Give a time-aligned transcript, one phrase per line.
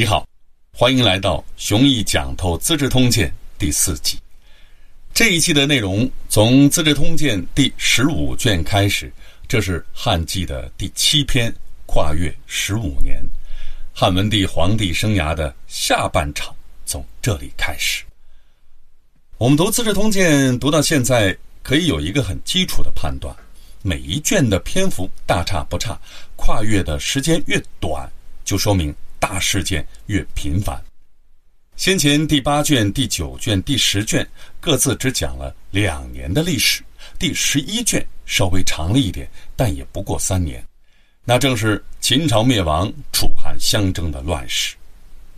[0.00, 0.26] 你好，
[0.72, 4.18] 欢迎来到熊毅讲透《资治通鉴》第四集。
[5.12, 9.12] 这一期的内容从《资治通鉴》第十五卷开始，
[9.46, 13.22] 这是汉纪的第七篇，跨越十五年，
[13.92, 16.56] 汉文帝皇帝生涯的下半场
[16.86, 18.02] 从这里开始。
[19.36, 23.36] 我们读《资治通鉴》读到现在，可以有一个很基础的判断：
[23.82, 26.00] 每一卷的篇幅大差不差，
[26.36, 28.10] 跨越的时间越短，
[28.46, 28.96] 就说明。
[29.20, 30.82] 大事件越频繁。
[31.76, 34.26] 先前第八卷、第九卷、第十卷
[34.60, 36.82] 各自只讲了两年的历史，
[37.18, 40.62] 第十一卷稍微长了一点，但也不过三年。
[41.24, 44.74] 那正是秦朝灭亡、楚汉相争的乱世。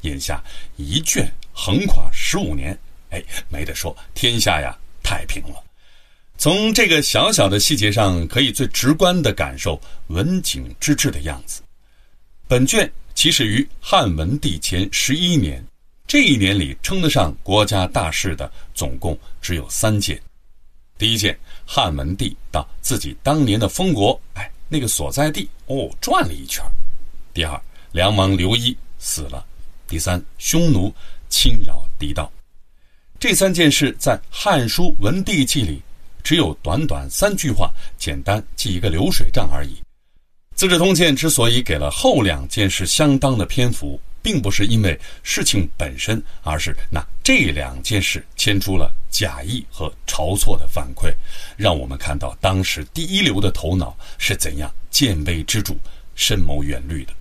[0.01, 0.43] 眼下
[0.77, 2.77] 一卷横跨十五年，
[3.11, 5.63] 哎，没得说，天下呀太平了。
[6.39, 11.63] 从这个小小的细节上，可以最直观的感受文景之治的样子。
[12.49, 12.91] 本卷。
[13.23, 15.65] 起始于汉文帝前十一年，
[16.09, 20.21] 这一年里称得上国家大事的总共只有三件。
[20.99, 26.65] 第一件，汉文帝到自己当年的封国，哎，那个所在地哦，转了一圈。
[27.33, 27.63] 第二，
[27.93, 29.47] 梁王刘一死了。
[29.87, 30.93] 第三，匈奴
[31.29, 32.29] 侵扰狄道。
[33.21, 35.81] 这三件事在《汉书文帝纪》里
[36.25, 39.75] 只有短短三句话，简单记一个流水账而已。
[40.55, 51.13] 《资治通鉴》之所以给了后两件事相当的篇幅，并不是因为事情本身，而是那这两件事牵出了贾谊和晁错的反馈，
[51.57, 55.75] 让我们看到当时第一流的头脑是怎样见微知著、
[56.15, 57.13] 深谋远虑的。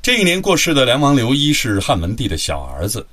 [0.00, 3.06] 这一年过世的梁王刘一是汉文帝的小儿子。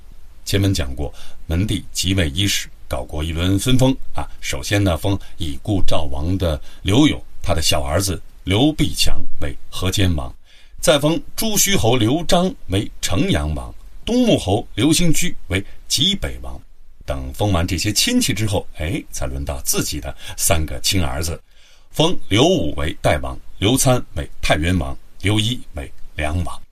[0.46, 1.12] 前文讲过，
[1.48, 4.28] 文帝即位伊始，搞过一轮分封啊。
[4.40, 8.20] 首先呢，封已故赵王的刘永，他的小儿子。
[8.44, 10.32] 刘必强为河间王，
[10.78, 16.60] 再封朱虚侯刘璋为城阳王，东穆侯刘兴居为济北王。
[17.06, 21.42] 等封完这些亲戚之后，哎，才轮到自己的三个亲儿子，
[21.90, 26.62] 封刘武为代王，刘参为太原王，刘一为梁王。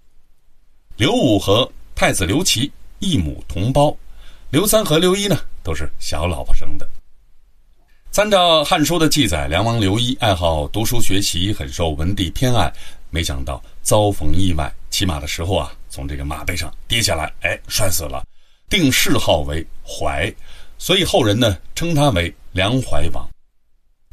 [0.96, 3.96] 刘武和太子刘琦一母同胞，
[4.50, 6.86] 刘参和刘一呢，都是小老婆生的。
[8.12, 12.70] 参照《汉书》的记载，梁王刘一爱好读书学习，很受文帝偏爱。
[13.08, 18.22] 没想到遭逢意外，骑马的时候啊，从这个马背上跌下来，哎，摔死了。
[18.68, 20.30] 定谥号为怀，
[20.76, 23.26] 所以后人呢称他为梁怀王。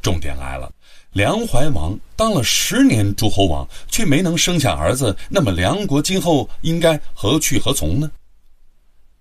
[0.01, 0.71] 重点来了，
[1.11, 8.09] 梁怀王当了十年诸侯王，却没能生下儿子，那么梁国今后应该何去何从呢？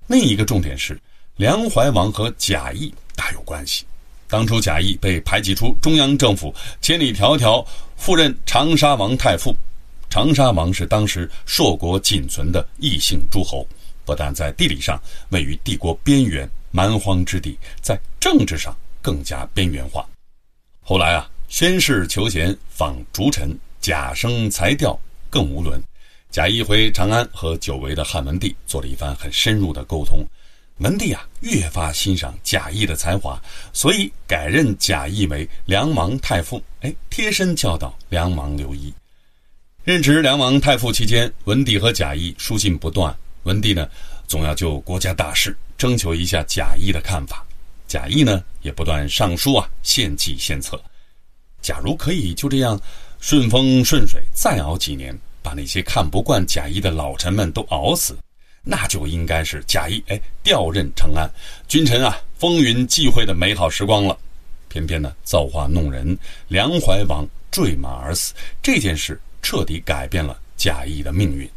[0.07, 0.97] 另一个重点是，
[1.35, 3.85] 梁怀王和贾谊大有关系。
[4.29, 7.67] 当初贾谊被排挤出中央政府，千里迢迢
[7.97, 9.57] 赴任长沙王太傅。
[10.11, 13.67] 长沙王是当时硕国仅存的异姓诸侯，
[14.05, 15.01] 不但在地理上
[15.31, 20.07] 位于帝国边缘蛮荒之地，在政治上更加边缘化。
[20.83, 24.99] 后来啊，宣誓求贤，访逐臣，贾生才调
[25.31, 25.83] 更无伦。
[26.31, 30.23] 贾谊回长安和久违的汉文帝做了一番很深入的沟通。
[30.79, 33.41] 文帝啊，越发欣赏贾谊的才华，
[33.73, 38.95] 所以改任贾谊为梁王太傅，哎，贴身教导梁王刘一。
[39.83, 43.15] 任职梁王太傅期间，文帝和贾谊书信不断。
[43.43, 43.89] 文帝呢，
[44.29, 47.45] 总要就国家大事征求一下贾谊的看法。
[47.89, 50.81] 贾谊呢，也不断上书啊，献计献策。
[51.61, 52.81] 假如可以就这样
[53.19, 58.17] 顺风顺水，再熬几年，把那些看不惯贾谊的老臣们都熬死。
[58.71, 61.27] 那就应该是贾谊哎调任长安，
[61.67, 64.15] 君臣啊风云际会的美好时光了。
[64.69, 66.15] 偏偏呢造化弄人，
[66.49, 71.49] 梁怀王坠马而死，这件事彻底改变了贾谊的命运。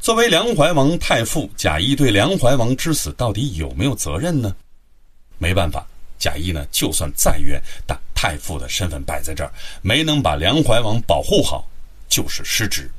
[0.00, 4.56] 作为梁怀王太傅，贾谊对梁怀王之死到底有没有责任呢？
[5.36, 5.86] 没办法，
[6.18, 11.68] 贾谊呢就算再冤，但太傅的身份摆在这儿，没能把梁怀王保护好，
[12.08, 12.90] 就是失职。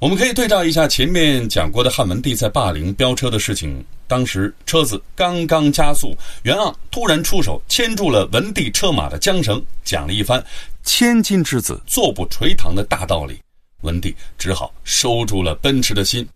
[0.00, 3.84] 我们可以对照一下前面讲过的汉文帝在霸陵飙车的事情。
[4.06, 10.42] 当时车子刚刚加速，袁盎突然出手牵住了文帝车马的缰绳，讲了一番
[10.84, 13.38] “千金之子坐不垂堂”的大道理。
[13.82, 16.26] 文帝只好收住了奔驰的心，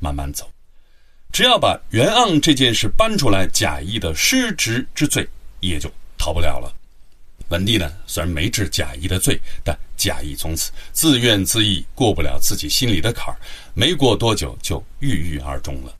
[0.00, 0.50] 慢慢走。
[1.30, 5.24] 只要把袁盎这件事搬出来，贾谊的失职之罪
[5.60, 5.88] 也就
[6.18, 6.74] 逃不了了。
[7.52, 13.36] 文帝呢，虽然没治贾谊的罪，但贾谊从此自怨自艾，过不了自己心里的坎儿，
[13.74, 15.94] 没过多久就郁郁而终了。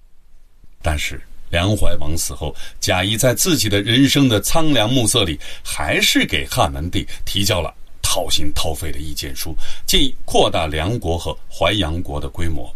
[0.81, 1.21] 但是
[1.51, 9.55] 梁怀王死后，贾谊在自己的人生的苍凉暮色里，还是给汉文帝提交了掏心掏肺的意见书，
[9.87, 12.75] 建议扩大梁国和淮阳国的规模。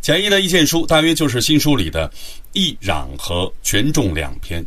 [0.00, 2.10] 贾谊的意见书大约就是新书里的
[2.54, 4.64] 议壤和权重两篇。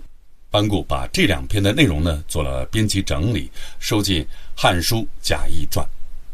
[0.51, 3.50] 班固把这两篇的内容呢做了编辑整理，
[3.80, 4.21] 收进
[4.53, 5.83] 《汉书·贾谊传》。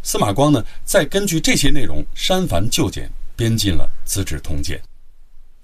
[0.01, 4.75] 司马光呢再根据这些内容删繁就简，编进了《资治通鉴》。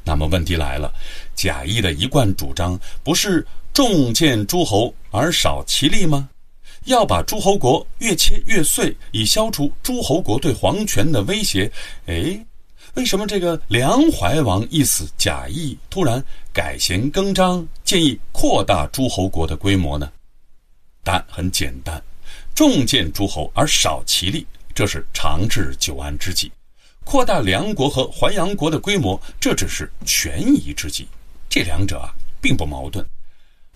[0.03, 0.93] 那么问题来了，
[1.33, 6.29] 贾谊的一贯主张不是重建诸侯而少其力吗？
[6.85, 11.71] 要把诸侯国越切越碎，以消除诸侯国对皇权的威胁。
[12.05, 12.45] 哎。
[12.95, 16.23] 为什么这个梁怀王一死，贾谊突然
[16.53, 20.11] 改弦更张，建议扩大诸侯国的规模呢？
[21.03, 22.01] 答案很简单：
[22.53, 24.45] 重建诸侯而少其力，
[24.75, 26.51] 这是长治久安之计；
[27.03, 31.07] 扩大梁国和淮阳国的规模，这只是权宜之计。
[31.49, 33.03] 这两者啊，并不矛盾。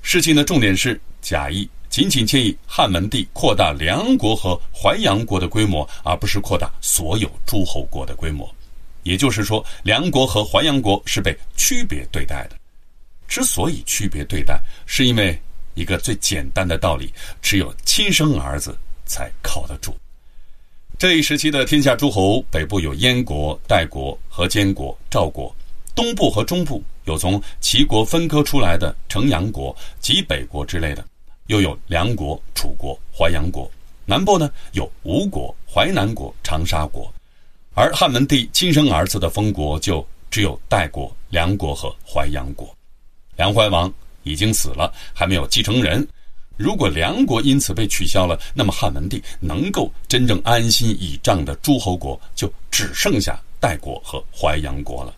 [0.04, 8.48] 事情的重点是，贾谊仅仅建议汉文帝扩大梁国和淮阳国的规模，而不是扩大所有诸侯国的规模。
[9.08, 12.58] 也就是说，梁国和淮阳国是被区别对待的。
[13.26, 15.40] 之所以区别对待，是因为
[15.76, 19.96] 一个最简单的道理：只有亲生儿子才靠得住。
[21.00, 25.56] 这一时期的天下诸侯，北部有燕国、代国和监国、赵国；
[25.96, 31.06] 东部和中部有从齐国分割出来的城阳国、及北国之类的，
[31.48, 33.70] 又有梁国、楚国、淮阳国；
[34.06, 37.14] 南部呢有吴国、淮南国、长沙国。
[37.78, 42.76] 而汉文帝亲生儿子的封国就只有代国、梁国和淮阳国。
[43.36, 43.94] 梁怀王
[44.24, 46.06] 已经死了，还没有继承人。
[46.56, 55.14] 如果梁国因此被取消了，那么汉文帝能够真正安心倚仗的诸侯国就只剩下代国和淮阳国了。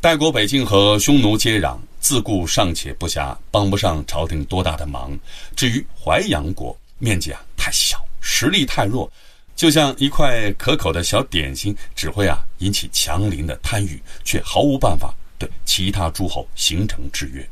[0.00, 5.14] 代国北境和匈奴接壤，自顾尚且不暇，帮不上朝廷多大的忙。
[5.54, 9.12] 至于淮阳国，面积啊太小，实力太弱。
[9.58, 17.44] 就像一块可口的小点心，只会啊引起强邻的贪欲，却毫无办法对其他诸侯形成制约。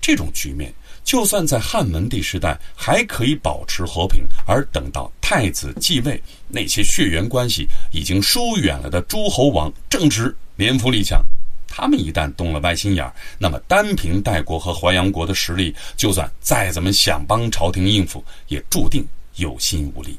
[0.00, 0.72] 这种局面，
[1.02, 11.20] 就算在汉文帝时代还可以保持和平，而等到太子继位，那些血缘关系已经疏远了的诸侯王正值年富力强，
[11.66, 19.04] 他们一旦动了歪心眼儿，那么单凭代国和淮阳国的实力，就算再怎么想帮朝廷应付，也注定
[19.34, 20.16] 有心无力。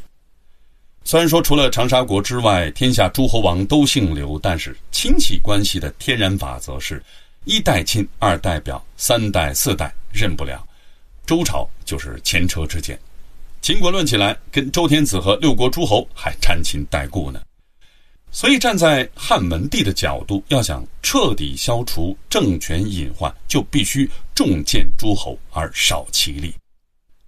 [1.04, 7.01] 虽然说除了长沙国之外，天下诸侯王都姓刘，但是亲戚关系的天然法则是：
[7.46, 10.63] 一代亲，二代表，三代四代认不了。
[11.25, 13.00] 周朝就是前车之鉴。
[13.62, 17.42] 秦国论起来，跟周天子和六国诸侯还沾亲带故呢。
[18.31, 26.54] 所以站在汉文帝的角度，要想彻底消除政权隐患，就必须重建诸侯而少其力。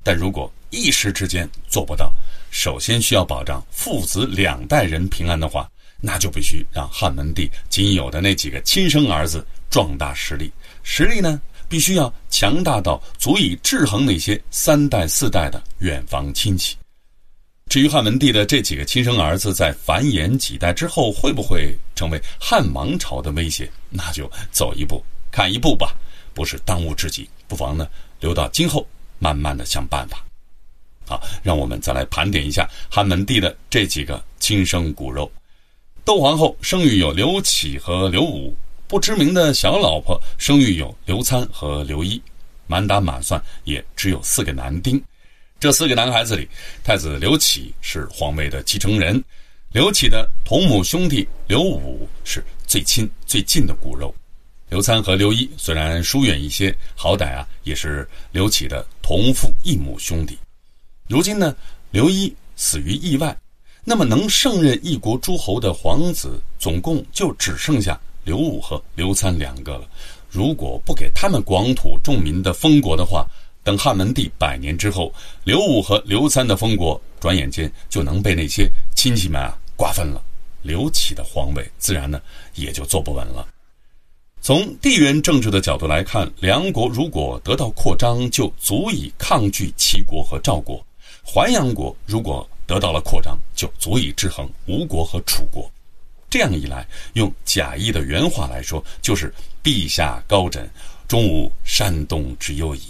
[0.04, 2.14] 但如果一时之间做不到，
[2.52, 5.68] 首先需要保障父子两代人平安的话，
[6.02, 10.52] 那就必须让汉文帝仅有的那几个亲生儿子壮大实力。
[10.84, 16.76] 实力呢，必须要强大到足以制衡那些三代四代的远房亲戚。
[17.70, 25.02] 至于汉文帝的这几个亲生儿子在繁衍几代之后会不会成为汉王朝的威胁，那就走一步
[25.32, 25.96] 看一步吧，
[26.34, 27.30] 不是当务之急。
[27.48, 27.88] 不妨呢，
[28.20, 28.86] 留到今后
[29.20, 30.22] 慢慢的想办法。
[31.12, 35.30] 好，让我们再来盘点一下汉文帝的这几个亲生骨肉。
[36.06, 38.56] 窦皇后生育有刘启和刘武，
[38.88, 42.22] 不知名的小老婆生育有刘参和刘一，
[42.66, 45.04] 满打满算也只有四个男丁。
[45.60, 46.48] 这四个男孩子里，
[46.82, 49.22] 太子刘启是皇位的继承人，
[49.74, 54.16] 刘启的同母兄弟刘武是最亲最近的骨肉，
[54.70, 60.40] 刘参和刘一虽然疏远一些，好歹啊也是刘启的同父异母兄弟。
[61.12, 61.54] 如今呢，
[61.90, 63.38] 刘一死于意外，
[63.84, 69.86] 那么能胜任一国诸侯的皇子，总共就只剩下刘武和刘参两个了。
[70.30, 73.28] 如果不给他们广土重民的封国的话，
[73.62, 75.14] 等汉文帝百年之后，
[75.44, 80.24] 刘武和刘参的封国，转眼间就能被那些亲戚们啊瓜分了。
[80.62, 82.22] 刘启的皇位自然呢
[82.56, 83.46] 也就坐不稳了。
[84.40, 90.82] 从地缘政治的角度来看，梁国如果得到扩张，就足以抗拒齐国和赵国。
[91.26, 95.70] 淮阳国如果得到了扩张，就足以制衡吴国和楚国。
[96.30, 100.70] 这样一来，用贾谊的原话来说，就是“陛下高枕，
[101.08, 102.84] 终无山东之忧矣”。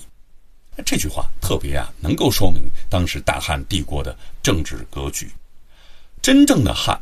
[0.86, 5.30] 这句话特别啊，能够说明当时大汉帝国的政治格局。
[6.22, 7.00] 真正的汉，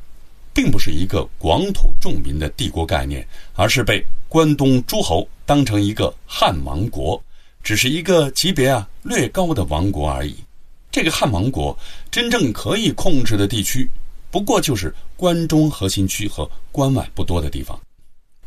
[0.53, 7.21] 并不是一个广土重民的帝国概念，而是被关东诸侯当成一个汉王国，
[7.61, 10.35] 只是一个级别啊略高的王国而已。
[10.91, 11.77] 这个汉王国
[12.09, 13.89] 真正可以控制的地区，
[14.31, 17.79] 不过就是关中核心区和关外不多的地方。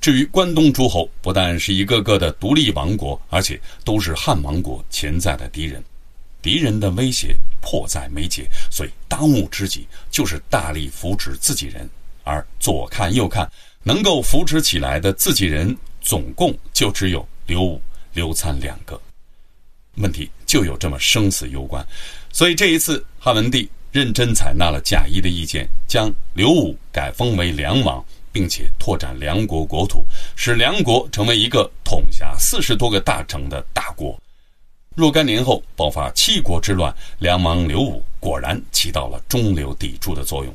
[0.00, 5.82] 至于关东诸侯，不但是一个个的独立王国，而且都是汉王国潜在的敌人。
[6.42, 11.88] 敌人的威胁迫在眉睫，所以当务之急就是大力扶持自己人。
[12.24, 13.48] 而左看右看，
[13.84, 17.80] 能够扶持起来的自己人，总共就只有刘武、
[18.12, 19.00] 刘参两个。
[19.96, 21.86] 问题就有这么生死攸关，
[22.32, 30.02] 所以这一次汉文帝认真采纳了贾谊的意见，将刘武改封为梁王，并且拓展梁国国土，
[30.34, 34.18] 使梁国成为一个统辖四十多个大城的大国。
[34.94, 40.54] 若干年后爆发七国之乱，梁王刘武果然起到了中流砥柱的作用，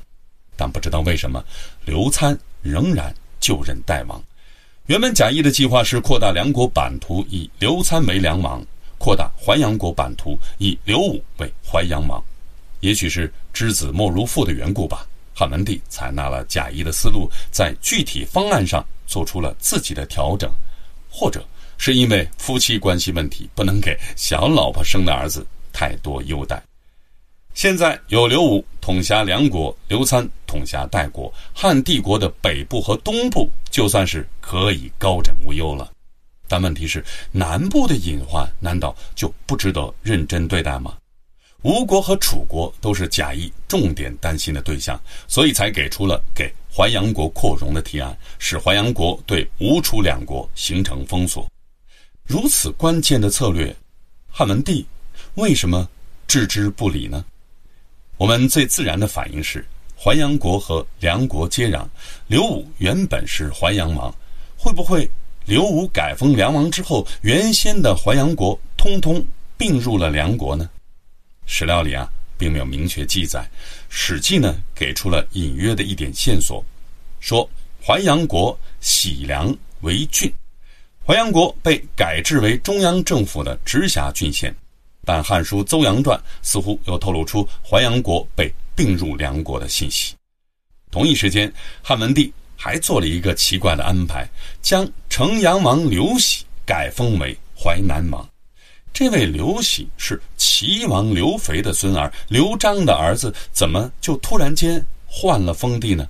[0.55, 1.43] 但不知道为什么，
[1.86, 4.22] 刘参仍然就任代王。
[4.88, 8.65] 原本贾谊的计划是扩大梁国版图，以刘参为梁王。
[8.97, 12.23] 扩大淮阳国版图，以刘武为淮阳王，
[12.79, 15.05] 也许是知子莫如父的缘故吧。
[15.33, 20.51] 汉文帝采纳了贾谊的思路，在具体方案上做出了自己的调整，
[21.11, 21.45] 或者
[21.77, 26.61] 是因为夫妻关系问题，不能给小老婆生的儿子太多优待。
[27.53, 35.91] 现在有刘武统辖梁国，刘参统辖代国，汉帝国的北部和东部就算是可以高枕无忧了。
[36.47, 40.95] 但问题是，南部的隐患难道就不值得认真对待吗？
[41.63, 51.49] 吴国和楚国都是贾谊重点担心的对象，所以才给出了给淮阳国扩容的提案，使淮阳国对吴楚两国形成封锁。
[52.23, 53.75] 如此关键的策略，
[54.29, 54.85] 汉文帝
[55.33, 55.89] 为什么
[56.27, 57.25] 置之不理呢？
[58.17, 59.65] 我们最自然的反应是，
[59.99, 61.85] 淮阳国和梁国接壤，
[62.27, 64.13] 刘武原本是淮阳王，
[64.55, 65.09] 会不会？
[65.47, 69.25] 刘武改封梁王之后，原先的淮阳国通通
[69.55, 70.69] 并入了梁国呢？
[71.45, 73.39] 史料里啊，并没有明确记载。
[73.87, 76.61] 《史记》呢，给出了隐约的一点线索，
[77.21, 77.49] 说
[77.81, 80.29] 淮阳国喜梁为郡，
[81.05, 84.53] 淮阳国被改制为中央政府的直辖郡县。
[85.05, 90.13] 但《汉书·邹阳传》似乎又透露出淮阳国被并入梁国的信息。
[90.91, 91.49] 同一时间，
[91.81, 92.33] 汉文帝。
[92.57, 94.27] 还做了一个奇怪的安排，
[94.61, 98.27] 将城阳王刘喜改封为淮南王。
[98.91, 106.07] 这位刘喜是齐王刘肥的孙儿，刘璋的儿子，怎么就突然间换了封地呢？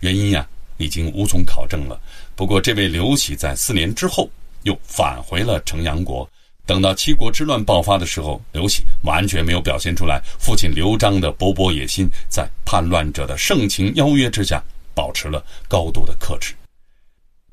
[0.00, 0.46] 原因呀，
[0.76, 2.00] 已经无从考证了。
[2.36, 4.30] 不过，这位刘喜在四年之后
[4.62, 6.28] 又返回了城阳国。
[6.64, 14.62] 等到七国之乱爆发的时候，刘喜完全没有表现出来父亲刘璋的勃勃野心，在叛乱者的盛情邀约之下。
[14.96, 16.54] 保持了高度的克制。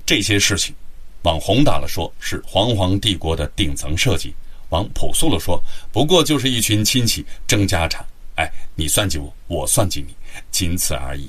[0.06, 0.74] 这些事情，
[1.22, 4.30] 往宏大了说是煌煌帝国的顶层设计；
[4.70, 8.02] 往朴素了说，不过就是一群亲戚争家产。
[8.36, 10.14] 哎，你算计我，我算计你，
[10.50, 11.28] 仅此而已。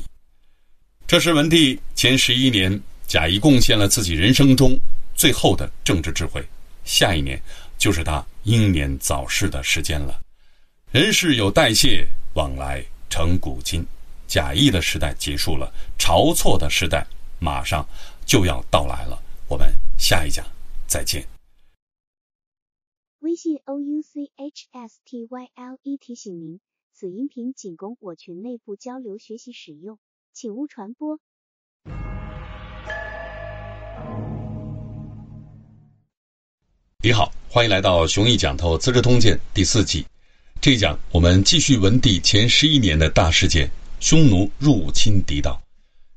[1.06, 4.76] 这是文帝前十一年，贾谊贡献了自己人生中
[5.14, 6.44] 最后的政治智慧。
[6.86, 7.40] 下一年
[7.78, 10.20] 就是他英年早逝的时间了。
[10.92, 13.86] 人世有代谢，往来成古今。
[14.28, 17.06] 贾谊的时代结束了，晁错的时代
[17.40, 17.88] 马上
[18.26, 19.22] 就要到来了。
[19.48, 20.46] 我们下一讲
[20.88, 21.26] 再见。
[23.20, 26.60] 微信 o u c h s t y l e 提醒您，
[26.94, 29.98] 此音频仅供我群内部交流学习使用，
[30.34, 31.20] 请勿传播。
[37.04, 40.06] 你好，欢迎来到熊毅讲透《资治通鉴》第四季。
[40.62, 43.70] 这一讲我们继续文帝前十一年的大事件。
[44.06, 45.60] 匈奴入侵狄道，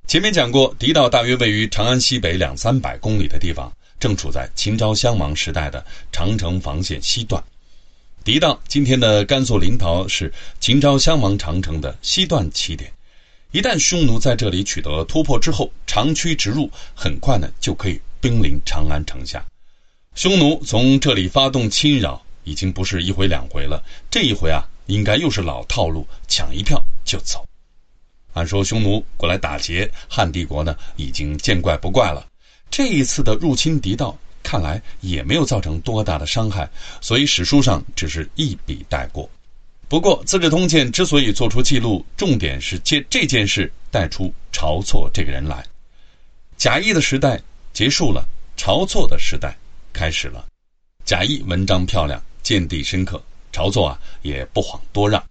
[0.06, 7.42] 前面讲过，狄道大约位于长安西北两三百公里的地方，正处在秦昭襄王时代的长城防线西段。
[8.22, 10.30] 狄道今天的甘肃临洮是
[10.60, 12.92] 秦昭襄王长城的西段起点。
[13.52, 19.42] 一旦匈奴在这里取得突破之后，长驱直入，很快呢就可以兵临长安城下。
[20.14, 23.82] 匈奴从这里发动侵扰，已经不是一回两回了。
[24.10, 27.47] 这一回啊，应该又是老套路，抢一票就走。
[28.34, 32.26] 按说匈奴过来打劫汉帝国呢，已经见怪不怪了。
[32.70, 36.68] 这一次的入侵狄道，看来也没有造成多大的伤害，
[37.00, 39.28] 所以史书上只是一笔带过。
[39.88, 45.64] 不过《资治通鉴》之所以做出记录，重点是借这件事带出晁错这个人来。
[46.58, 47.40] 贾谊的时代
[47.72, 49.56] 结束了，晁错的时代
[49.92, 50.44] 开始了。
[51.06, 55.24] 贾谊文章漂亮，见地深刻，晁错啊也不遑多让。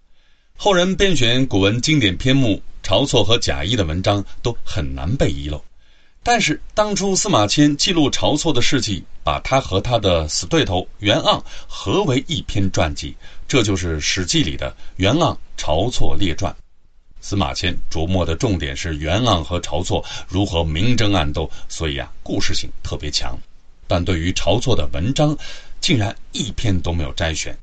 [0.56, 2.60] 后人编选古文经典篇目。
[2.82, 5.62] 晁错和贾谊的文章都很难被遗漏，
[6.22, 13.14] 但是当初司马迁记录晁错的事迹，把他和他的死对头袁盎合为一篇传记，
[13.46, 16.52] 这就是《史记》里的《袁盎晁错列传》。
[17.20, 23.36] 司马迁琢磨的重点是袁盎和晁错如何明争暗斗，所以啊，故事性特别强。
[23.86, 25.36] 但对于晁错的文章，
[25.80, 27.58] 竟然一篇都没有摘选。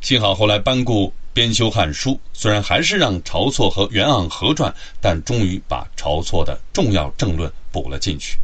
[0.00, 8.36] 幸好后来班固编修《汉书》，虽然还是让晁错和袁盎合传，但终于把晁错的重要政论补了进去。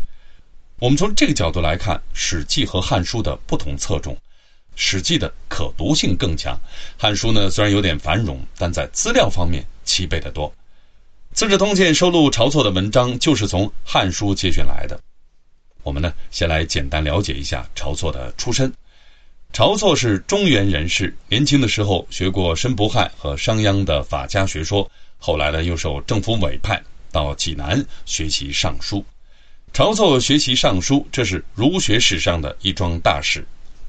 [0.78, 4.14] 我们从这个角度来看，《史记》和《汉书》的不同侧重，
[4.76, 6.56] 《史记》的可读性更强，
[6.96, 10.48] 《汉书》呢虽然有点繁荣，但在资料方面齐备得多。
[11.34, 14.98] 《资治通鉴》收录晁错的文章，就是从《汉书》节选来的。
[15.82, 18.72] 我们呢，先来简单了解一下晁错的出身。
[19.52, 24.88] 晁错是中原人士，年轻的时候学过申不害和商鞅的法家学说，
[25.18, 29.04] 后来呢又受政府委派到济南学习尚书。
[29.72, 33.44] 晁错学习尚书，这是儒学史上的一桩大事。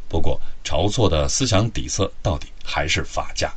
[0.07, 3.53] 不过，晁错的思想底色到底还是法家。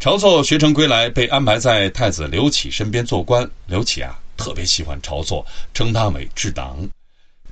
[0.00, 3.48] 晁错学成归来，被安排在太子刘启身边做官。
[3.66, 6.88] 刘启啊，特别喜欢晁错，称他为智囊。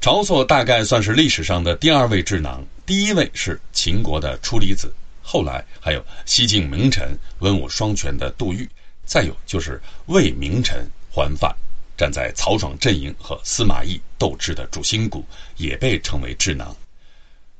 [0.02, 2.60] 晁错大概算是历史上的第二位智囊。
[2.84, 4.92] 第一位是秦国的初离子，
[5.22, 8.68] 后来还有西晋名臣、文武双全的杜预，
[9.04, 11.54] 再有就是魏名臣桓范，
[11.96, 15.24] 站在曹爽阵营和司马懿斗智的主心骨，
[15.56, 16.74] 也被称为智囊。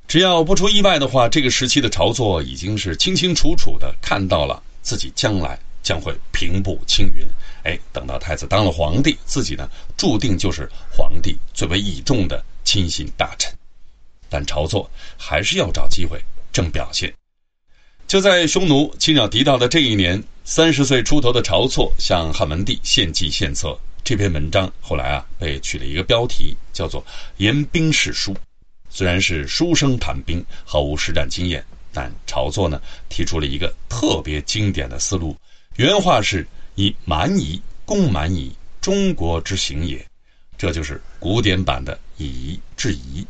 [0.05, 7.23] 只要不出意外的话，这个时期的晁错已经是清清楚楚的看到了自己将来将会平步青云。
[7.63, 13.53] 哎，等到太子当了皇帝，自己呢注定就是皇帝最为倚重的亲信大臣。
[14.29, 16.19] 但晁错还是要找机会
[16.51, 17.13] 正表现。
[18.07, 23.77] 就在匈奴侵扰狄道的这一年，三十岁出头的晁错向汉文帝献计献策。
[24.03, 27.01] 这篇文章后来啊被取了一个标题，叫做
[27.37, 28.33] 《言兵事书》。
[28.89, 31.63] 虽然是书生谈兵，毫无实战经验，
[31.93, 35.35] 但晁错呢提出了一个特别经典的思路。
[35.77, 40.05] 原话是以蛮夷攻蛮夷，中国之行也。
[40.57, 43.25] 这就是古典版的以夷制夷。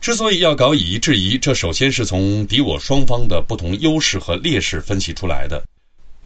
[0.00, 5.64] 之所以要搞以夷制夷，这首先是从敌我双方的不同优势和劣势分析出来的。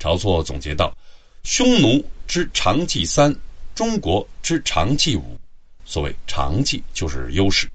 [0.00, 0.96] 晁错总结道
[1.44, 3.34] ：“匈奴之长计三，
[3.74, 5.38] 中国之长计五。
[5.84, 7.68] 所谓长计就是优势。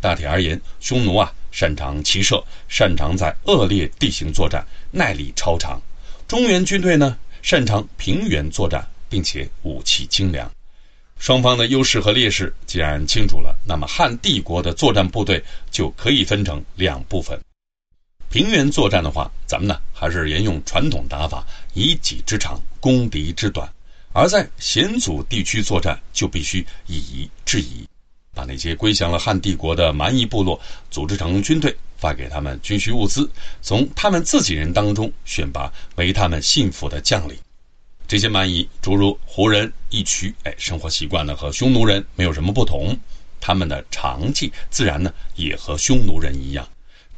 [0.00, 5.80] 大体而言，匈奴啊擅长骑射，擅长在恶劣地形作战，耐力超长；
[6.30, 10.48] 中原军队呢擅长平原作战，并且武器精良。”
[11.18, 17.36] 双方的优势和劣势既然清楚了，那么汉帝国的作战部队就可以分成两部分。
[18.30, 23.66] 平原作战的话，咱们呢还是沿用传统打法，以己之长攻敌之短；
[24.12, 27.84] 而在险阻地区作战，就必须以夷制夷，
[28.32, 30.60] 把那些归降了汉帝国的蛮夷部落
[30.92, 37.36] 组织成军队，发给他们军需物资，从他们自己人当中选拔为他们信服的将领。
[38.08, 42.98] 这些蛮夷，诸如胡人、义渠，哎，生活习惯呢和匈奴人没有什么不同，
[43.38, 46.66] 他们的长技自然呢也和匈奴人一样。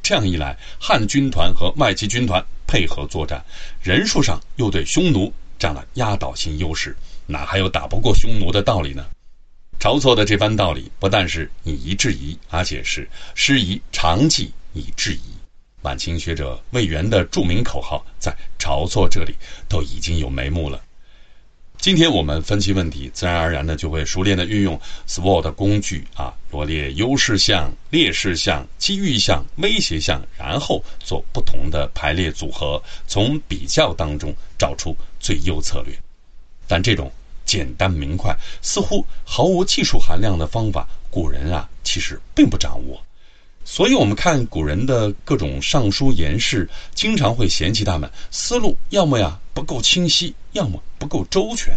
[0.03, 3.43] 这样一来，汉军团和外戚军团配合作战，
[3.81, 6.93] 人数上又对匈奴占了压倒性优势，
[7.25, 9.05] 哪还有打不过匈奴的道理呢？
[9.79, 15.19] 晁错的这番道理，不但是以夷制夷，而且是师夷长技以质疑。
[15.81, 19.35] 晚清学者魏源的著名口号，在晁错这里
[19.67, 20.81] 都已经有眉目了。
[21.77, 35.93] 今天我们分析问题，自然而然的就会熟练的运用 SWOT 工具啊，罗列优势项、劣势项、机遇项、威胁项，然后做不同的排列组合，从比较当中找出最优策略。
[36.65, 37.11] 但这种
[37.45, 43.03] 简单明快、似乎毫无技术含量的方法，古人啊其实并不掌握。
[43.65, 51.73] 所以，我们看古人的各种上书言事，经常会嫌弃他们思路要么呀不够清晰，要么不够周全。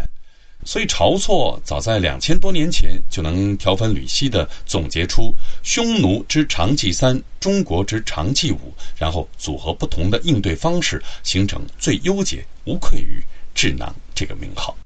[0.65, 13.23] 所以，晁错早在两千多年前就能条分缕析地总结出匈奴之长计三，中国之长计五，然后组合不同的应对方式，形成最优解，无愧于
[13.55, 14.77] 智囊这个名号。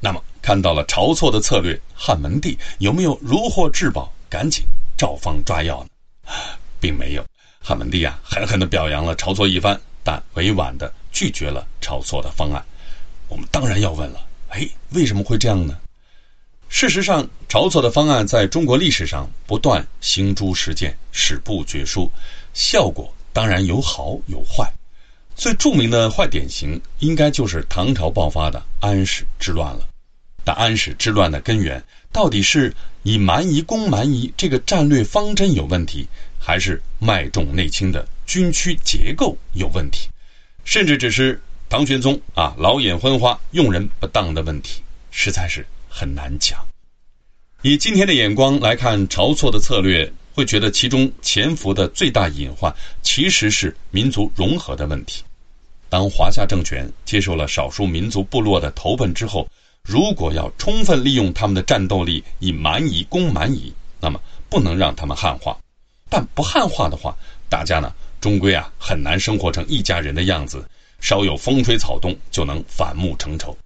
[0.00, 4.66] 那么，看到了晁错的策略，汉文帝有没有如获至宝，赶紧
[4.98, 5.88] 照方抓药呢？
[6.80, 7.24] 并没有，
[7.60, 12.64] 汉文帝啊，狠狠地表扬了晁错一番，但委婉地拒绝了晁错的方案。
[13.28, 15.78] 我们当然要问了，哎，为什么会这样呢？
[16.68, 22.10] 事实上，晁错的方案在中国历史上不断行诸实践，史不绝书，
[22.54, 24.68] 效果当然有好有坏。
[25.36, 29.86] 最著名的坏典型，应该就是唐朝爆发的安史之乱了。
[30.44, 31.82] 但安史之乱的根源，
[32.16, 40.08] 到底是以蛮夷攻蛮夷这个战略方针有问题，还是脉重内轻的军区结构有问题，
[40.64, 46.58] 甚至只是唐玄宗啊老眼昏花、用人不当的问题，实在是很难讲。
[47.60, 55.22] 以今天的眼光来看，晁错的策略，会觉得其中潜伏的最大隐患，其实是民族融合的问题。
[55.90, 59.46] 当华夏政权接受了少数民族部落的投奔之后，
[59.86, 64.20] 如果要充分利用他们的战斗力，以蛮夷攻蛮夷，那么
[64.50, 65.56] 不能让他们汉化。
[66.10, 67.16] 但不汉化的话，
[67.48, 67.92] 大家呢？
[68.20, 70.68] 终归啊，很难生活成一家人的样子。
[71.00, 73.56] 稍有风吹草动，就能反目成仇。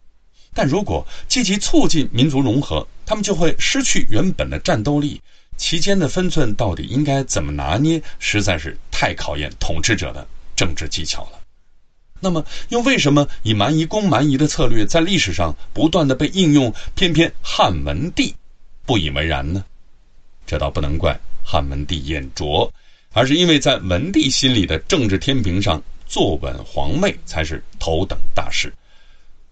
[0.52, 5.18] 但如果积极促进民族融合，他们就会失去原本的战斗力。
[5.56, 11.39] 其间的分寸到底应该怎么拿捏，实在是太考验统治者的政治技巧了。
[12.20, 18.34] 那么，又为什么以蛮夷攻蛮夷的策略在历史上不断的被应用，偏偏汉文帝
[18.86, 19.64] 不以为然呢？
[20.46, 22.72] 这倒不能怪汉文帝眼拙。
[23.12, 28.72] 而是因为在文帝心里的政治天平上，坐稳皇位才是头等大事。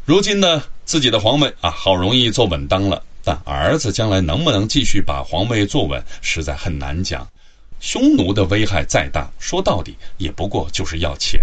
[0.04, 7.28] 如今呢，自己的皇位啊，好容易坐稳当了，但儿子将来能不能继续把皇位坐稳，实在很难讲。
[7.80, 11.40] 匈奴的危害再大，说到底也不过就是要钱，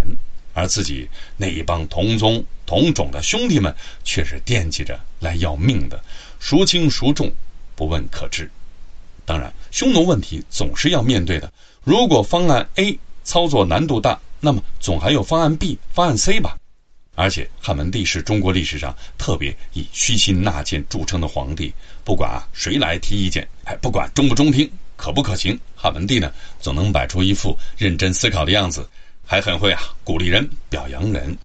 [0.55, 6.03] 而自己那一帮同宗同种的兄弟们，却是惦记着来要命的，
[6.39, 7.31] 孰轻孰重，
[7.75, 8.49] 不问可知。
[9.25, 11.51] 当然，匈奴问题总是要面对的。
[11.83, 16.57] 如果方案 A 操作难度大，那么总还有方案 B、方案 C 吧。
[17.15, 28.87] 而且汉文帝是中国历史上特别以虚心纳谏著称的皇帝，不管啊谁来提意见，哎，不管中不中听、可不可行，汉文帝呢总能摆出一副认真思考的样子，
[29.25, 31.37] 还很会啊鼓励人、表扬人。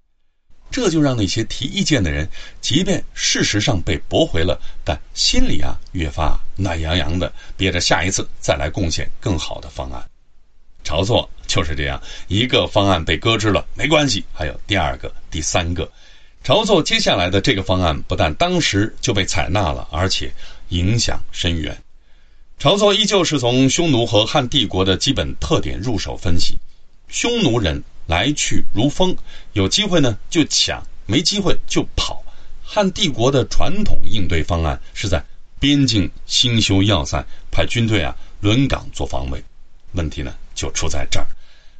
[0.70, 2.28] 这就让那些提意见的人，
[2.60, 10.00] 即便事实上被驳回了，但心里啊越发暖洋洋的，憋着下一次再来贡献更好的方案。
[10.84, 15.90] 晁错就是这样一个方案被搁置了，没关系，还有第二个、第三个。
[16.44, 20.32] 晁错接下来的这个方案不但当时就被采纳了，而且
[20.68, 21.76] 影响深远。
[22.60, 26.56] 晁错依旧是从匈奴和汉帝国的基本特点入手分析。
[27.10, 29.16] 匈奴人来去如风，
[29.52, 32.22] 有机会呢就抢，没机会就跑。
[32.62, 35.22] 汉帝国的传统应对方案是在
[35.58, 39.42] 边境兴修要塞，派军队啊轮岗做防卫。
[39.92, 40.32] 问题呢？
[40.54, 41.26] 就出在这儿，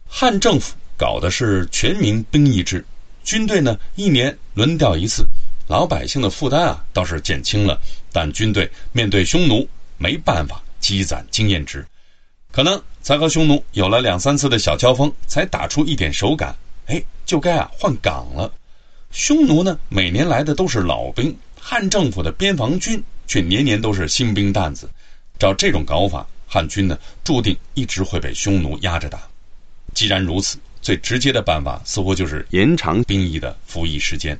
[0.09, 2.83] 汉政府搞的是全民兵役制，
[3.23, 5.27] 军队呢一年轮调一次，
[5.69, 7.79] 老百姓的负担啊倒是减轻了，
[8.11, 11.87] 但军队面对匈奴没办法积攒经验值，
[12.53, 16.55] 可能才和匈奴有了两三次的小交锋，才打出一点手感，
[16.87, 18.53] 哎，就该啊换岗了。
[19.13, 24.89] 匈奴呢每年来的都是老兵，汉政府的边防军却年年都是新兵蛋子，
[25.39, 26.27] 照这种搞法。
[26.53, 29.23] 汉军呢，注定一直会被匈奴压着打。
[29.95, 34.37] 既然如此，最直接的办法似乎就是延长兵役的服役时间。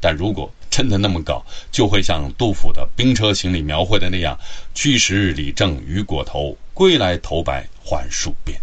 [0.00, 4.36] 但如果真的那么搞，就会像杜甫的《兵车行》里描绘的那样
[4.74, 8.60] ：“去时李正雨裹头，归来头白还数遍。”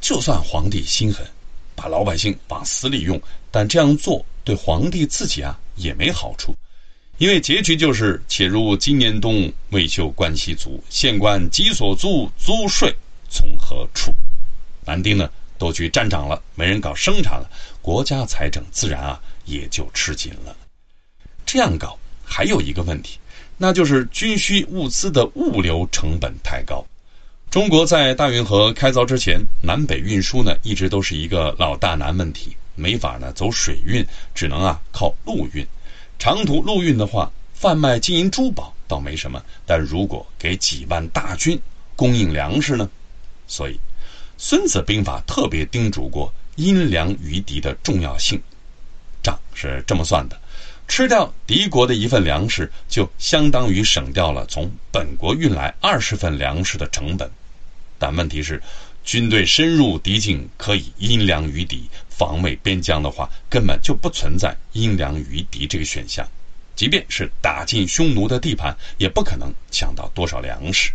[0.00, 1.26] 就算皇帝心狠，
[1.74, 6.54] 把老百姓往死里用，但这样做对皇帝自己啊也没好处。
[7.18, 12.94] 因为结局就是，且如今年冬未休关西卒，县官急所租，租税
[13.28, 14.14] 从何处？
[14.84, 17.50] 男丁呢都去站岗了，没人搞生产了，
[17.82, 20.56] 国家财政自然啊也就吃紧了。
[21.52, 23.18] 这样搞还有一个问题，
[23.58, 26.86] 那就是军需物资的物流成本太高。
[27.50, 35.66] 中国在大运河开凿之前，南北运输呢一直都是一个老大难问题，没法呢走水运，只能啊靠陆运。
[36.20, 41.60] 长途陆运的话，贩卖金银珠宝倒没什么，但如果给几万大军
[41.96, 42.88] 供应粮食呢？
[43.48, 43.72] 所以，
[44.38, 48.40] 《孙子兵法》特别叮嘱过阴粮于敌的重要性。
[49.20, 50.39] 账是这么算的：
[50.90, 57.30] 吃掉敌国的一份粮食，就相当于省掉了从本国运来二十份粮食的成本。
[57.96, 58.60] 但问题是，
[59.04, 61.88] 军队深入敌境可以阴粮于敌。
[62.08, 66.26] 防卫边疆的话，根本就不存在阴粮于敌这个选项。
[66.74, 70.90] 即便是打进匈奴的地盘，也不可能抢到多少粮食。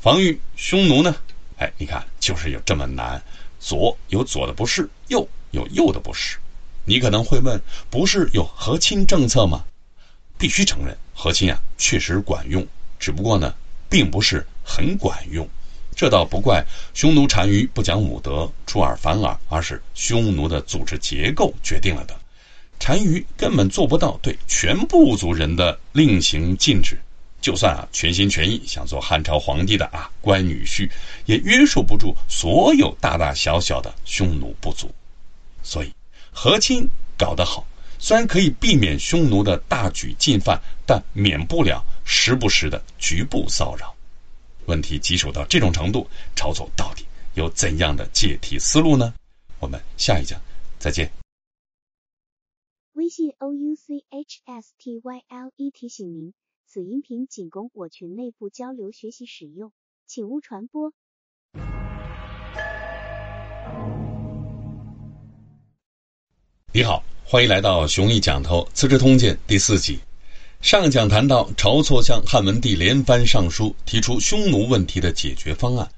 [0.00, 1.16] 防御匈奴呢？
[1.58, 3.20] 哎，你看，就是有这么难。
[3.58, 6.38] 左有左的不是，右有右的不是。
[6.84, 9.64] 你可能会问：不是有和亲政策吗？
[10.38, 12.66] 必须承认，和亲啊确实管用，
[12.98, 13.54] 只不过呢，
[13.88, 15.48] 并不是很管用。
[15.94, 16.64] 这倒不怪
[16.94, 22.18] 匈奴单于不讲武德、出尔反尔，而是匈奴的组织结构决定了的。
[22.78, 26.98] 单于根本做不到对全部族人的令行禁止，
[27.42, 30.88] 就算啊全心全意想做汉朝皇帝的啊乖女婿，
[31.26, 34.90] 也约束不住所有大大小小的匈奴部族。
[35.62, 35.92] 所以
[36.32, 36.88] 和亲
[37.18, 37.66] 搞得好，
[37.98, 43.94] 虽然可以避免匈奴的大举进犯，但免不了时不时的局部骚扰。
[44.66, 49.12] 问题棘手到这种程度，晁左到底有怎样的解题思路呢？
[49.58, 50.40] 我们下一讲
[50.78, 51.10] 再见。
[52.92, 56.32] 微信 o u c h s t y l e 提醒您，
[56.66, 59.72] 此音频仅供我群内部交流学习使用，
[60.06, 60.92] 请勿传播。
[66.72, 69.98] 你好，欢迎来到《雄毅讲头资治通鉴》第四集。
[70.60, 75.90] 上讲谈到，晁错向汉文帝连番上书，提出匈奴问题的解决方案。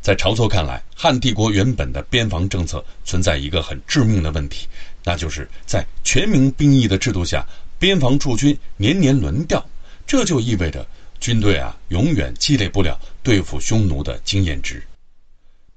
[0.00, 4.66] 在晁错看来，汉帝国原本的边防政策存在一个很致命的问题，
[5.04, 7.46] 那就是在全民兵役的制度下，
[7.78, 9.62] 边防驻军年年轮调，
[10.06, 10.86] 这就意味着
[11.20, 14.82] 军队啊永远积累不了对付匈奴的经验值。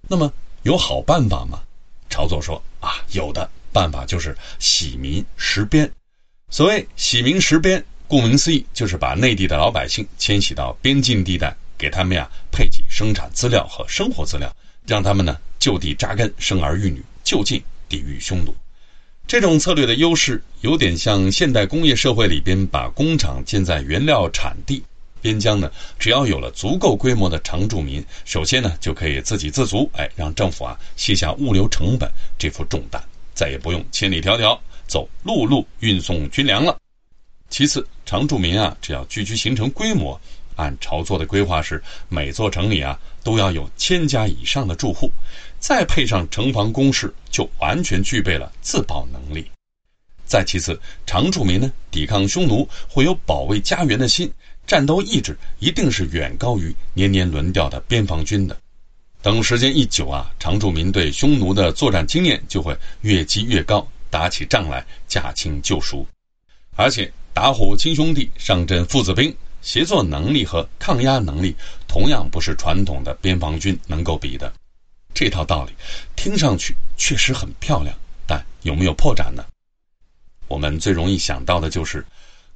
[0.08, 0.32] 那么
[0.64, 1.62] 有好办法吗？
[2.10, 3.50] 晁错说啊，有的。
[3.72, 5.92] 办法就是洗民实边。
[6.50, 14.54] 所谓洗民实边，顾名思义，就是把内地的老百姓迁徙到边境地带，给他们呀配给生产资料和生活资料，
[14.86, 18.54] 让他们呢就地扎根，生儿育女，就近抵御匈奴。
[19.28, 24.84] 这种策略的优势，有点像现代工业社会里边把工厂建在原料产地
[25.22, 25.72] 边疆呢。
[25.98, 33.02] 只要有了足够规模的常住民，首先呢就可以自给自足，哎，让政府啊卸下物流成本这副重担。
[33.42, 36.78] 再也不用千里迢迢走陆路运送军粮了。
[37.50, 40.22] 其次，常住民啊，只要聚居形成规模，
[40.58, 45.12] 按晁错的规划是，每座城里啊都要有千家以上的住户，
[45.58, 49.50] 再配上城防工事，就完全具备了自保能力。
[50.24, 54.32] 再其次，常住民呢抵抗匈奴会有保卫家园的心，
[54.68, 58.56] 战斗意志一定是远高于年年轮调的边防军的。
[59.22, 66.08] 等时间一久啊，常住民对匈奴的作战经验就会越积越高，打起仗来驾轻就熟。
[66.76, 71.56] 而且打虎亲兄弟，上阵父子兵，协作能力和抗压能力
[71.88, 74.52] 同样不是传统的边防军能够比的。
[75.14, 75.74] 这套道理
[76.16, 79.46] 听上去确实很漂亮，但有没有破绽呢？
[80.48, 82.04] 我们最容易想到的就是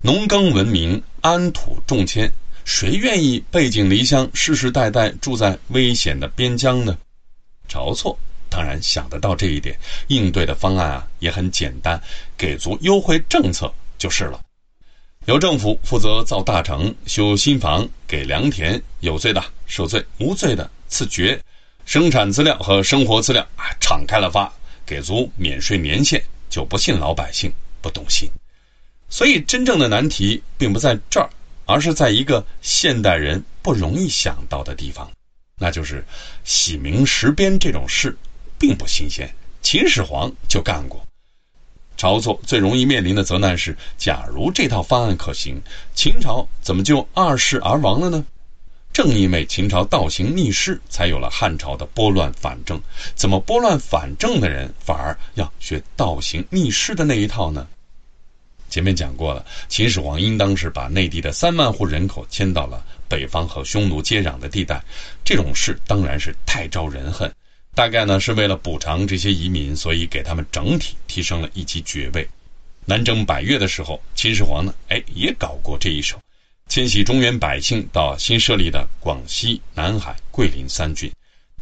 [0.01, 2.31] 农耕文明，安土重迁。
[2.65, 6.97] 谁愿意背井离乡，世世代代住在危险的边疆呢？
[7.69, 8.17] 晁错
[8.49, 12.01] 当然想得到这一点，应对的方案啊也很简单，
[12.35, 14.41] 给足优惠政策就是了。
[15.25, 21.39] 由政府负责造大城、修新房、给良田，有罪的受罪，无罪的赐爵，
[21.85, 24.51] 生产资料和生活资料啊敞开了发，
[24.87, 28.27] 给足免税年限，就不信老百姓不动心。
[29.07, 31.29] 所以真正的难题并不在这儿。
[31.65, 35.11] 而是在一个现代人不容易想到的地方，
[35.59, 36.05] 那就是
[36.43, 38.15] 洗名石边这种事，
[38.57, 39.33] 并不新鲜。
[39.61, 41.05] 秦始皇就干过。
[41.97, 45.61] 晁错最容易面临的责难是：假如这套方案可行，
[45.93, 48.25] 秦朝怎么就二世而亡了呢？
[48.93, 52.81] 正因为秦朝倒行逆施，才有了汉朝的拨乱反正。
[53.15, 57.67] 怎么拨乱反正的人反而要学倒行逆施的那一套呢？
[58.75, 64.83] 前面讲过了，秦始皇应当是把内地的三万户人口迁到了北方和匈奴接壤的地带，
[65.23, 67.33] 这种事当然是太招人恨。
[67.73, 72.27] 大概呢是为了补偿这些移民，所以给他们整体提升了一级爵位。
[72.83, 76.19] 南征百越的时候，秦始皇呢，哎，也搞过这一手，
[76.67, 81.09] 迁徙中原百姓到新设立的广西、南海、桂林三郡，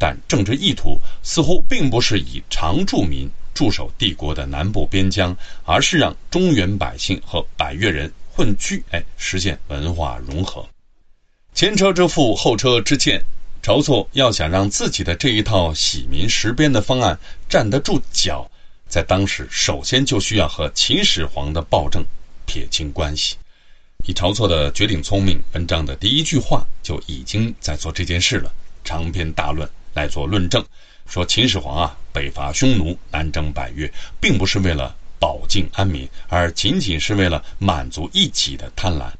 [0.00, 3.30] 但政治意图似乎并不是以常住民。
[3.54, 10.68] 驻守帝国的南部边疆，而是让中原百姓和百越人混居，哎，实现文化融合。
[11.54, 13.24] 前车之覆，后车之鉴，
[13.62, 17.16] 晁错要想让自己的这一套洗民实边的方案
[17.48, 18.50] 站得住脚，
[18.88, 22.04] 在当时首先就需要和秦始皇的暴政
[22.44, 23.36] 撇清关系。
[24.06, 30.62] 以晁错的绝顶聪明，文章的第一句话就已经在做这件事了，长篇大论来做论证。
[31.06, 39.10] 说秦始皇啊，北伐匈奴，南征百越，并不是为了保境安民，而仅仅是为了满足一己的贪婪。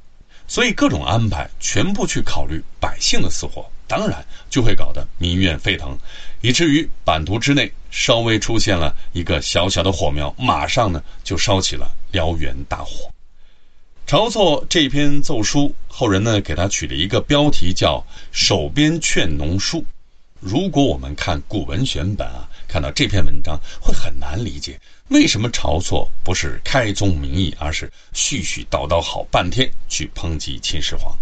[0.47, 5.99] 所以各种安排全部去考虑百姓的死活，当然就会搞得民怨沸腾，
[6.41, 13.11] 以至于版图之内稍微出现了一个小小的火苗，马上呢就烧起了燎原大火。
[14.07, 17.97] 晁错这篇奏书，后人呢给他取了一个标题叫
[18.31, 19.79] 《守边劝农书》。
[20.41, 31.17] 如果我们看古文选本啊，看到这篇文章会很难理解，为什么晁错不是开宗明义，而是絮絮叨叨好半天去抨击秦始皇？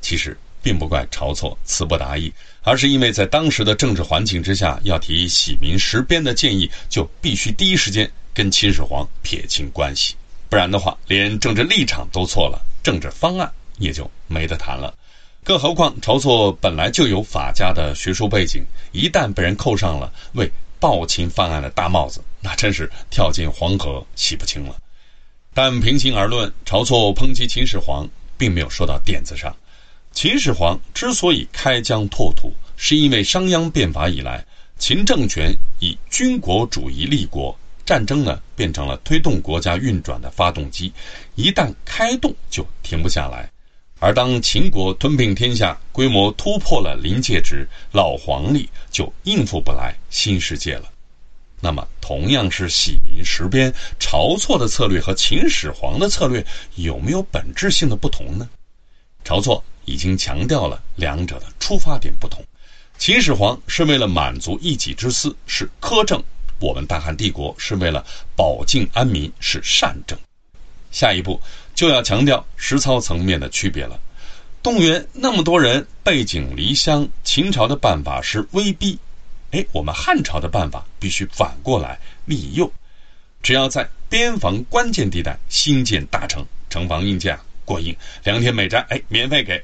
[0.00, 10.16] 其实并不怪晁错词不达意，而是因为在当时的政治环境之下，要提洗民实边的建议，就必须第一时间跟秦始皇撇清关系，
[10.48, 13.48] 不然的话，连政治立场都错了，政治方案
[13.78, 14.92] 也就没得谈了。
[15.44, 24.74] 更何况晁错本来就有法家的学术背景，一旦被人扣上了为暴秦犯案的大帽子，那真是跳进黄河洗不清了。
[25.52, 29.54] 但平心而论，晁错抨击秦始皇，并没有说到点子上。
[30.12, 34.44] 秦始皇之所以开疆拓土，是因为商鞅变法以来，
[34.78, 40.92] 秦政权以军国主义立国，战争呢变成了推动国家运转的发动机，
[41.34, 43.50] 一旦开动就停不下来。
[44.02, 50.84] 而当秦国吞并天下，规模突破了临界值，老黄历就应付不来新世界了。
[51.60, 56.44] 那么，同样是洗民实边，晁错的策略和秦始皇的策略
[56.76, 58.48] 有没有本质性的不同呢？
[59.22, 62.42] 晁错已经强调了两者的出发点不同。
[62.96, 66.18] 秦始皇是为了满足一己之私，是苛政；
[66.58, 68.02] 我们大汉帝国是为了
[68.34, 70.18] 保境安民，是善政。
[70.90, 71.38] 下一步。
[71.74, 73.98] 就要强调实操层面的区别了。
[74.62, 78.98] 动员那么多人背井离乡，秦朝的办法是威逼，
[79.52, 82.70] 哎，我们汉朝的办法必须反过来利诱。
[83.42, 89.62] 只要在边防关键地带新建大城，城防硬件过硬，良田美宅哎免费给，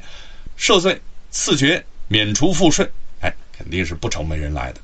[0.58, 0.98] 赦罪
[1.30, 2.90] 赐爵免除赋税，
[3.20, 4.80] 哎，肯定是不愁没人来的。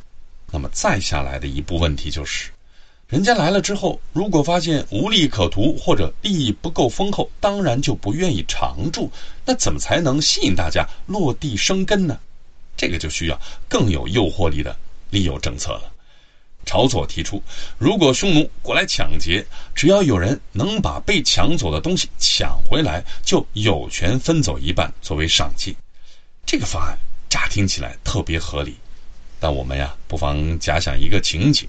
[0.50, 2.50] 那么再下来的一步问题就是。
[3.12, 9.12] 人家来了之后，如果发现无利可图或者利益不够丰厚，当然就不愿意常住。
[9.44, 12.18] 那怎么才能吸引大家落地生根呢？
[12.74, 14.74] 这个就需要更有诱惑力的
[15.10, 15.92] 利诱政策了。
[16.64, 17.42] 晁错提出，
[17.76, 19.44] 如果匈奴过来抢劫，
[19.74, 25.76] 只要有人能把被抢走的东西抢回来，就有权分走一半作为赏金。
[26.46, 26.98] 这个方案
[27.28, 28.74] 乍听起来特别合理，
[29.38, 31.68] 但我们呀，不妨假想一个情景。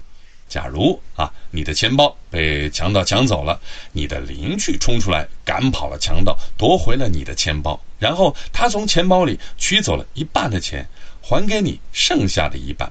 [0.54, 10.86] 假如啊，你的钱包被强盗抢走了，你的邻居冲出来赶跑了强盗，夺回了你的钱包，然后他从钱包里取走了一半的钱，
[11.20, 12.88] 还给你剩下的一半。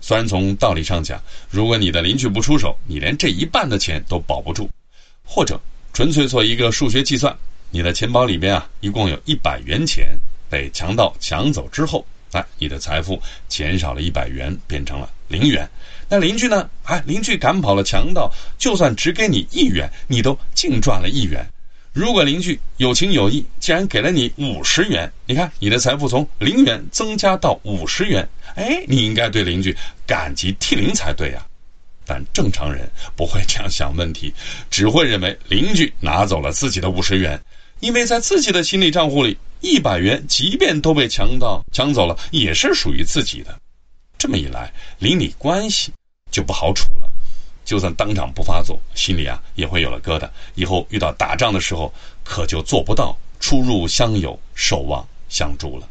[0.00, 4.68] 虽然从道理上讲，如果你的邻居不出手，你连这一半的钱都保不住。
[5.22, 5.60] 或者
[5.92, 7.32] 纯粹做一个数学计算，
[7.70, 10.18] 你的钱包里边啊，一共有一百元钱
[10.50, 15.68] 被强盗抢走之后，哎，你的财富减少了一百元，变成了零元。
[16.08, 16.68] 那邻居呢？
[16.84, 21.46] 哎，邻居赶跑了强盗，就算只给你一元，你都净赚了一元。
[21.92, 31.44] 如果邻居有情有义，竟然给了你五十元，你看你的财富从零元增加到五十元，哎，你应该对邻居感激涕零才对呀。
[32.06, 34.32] 但正常人不会这样想问题，
[34.70, 37.38] 只会认为邻居拿走了自己的五十元，
[37.80, 43.58] 因为在自己的心理账户里，一百元即便都被强盗抢走了，也是属于自己的。
[44.16, 45.92] 这么一来，邻里关系。
[46.30, 47.10] 就不好处了，
[47.64, 50.28] 就算当场不发作，心里啊也会有了疙瘩。
[50.56, 51.90] 以后遇到打仗的时候，
[52.22, 55.88] 可就做不到出入相友、守望相助了。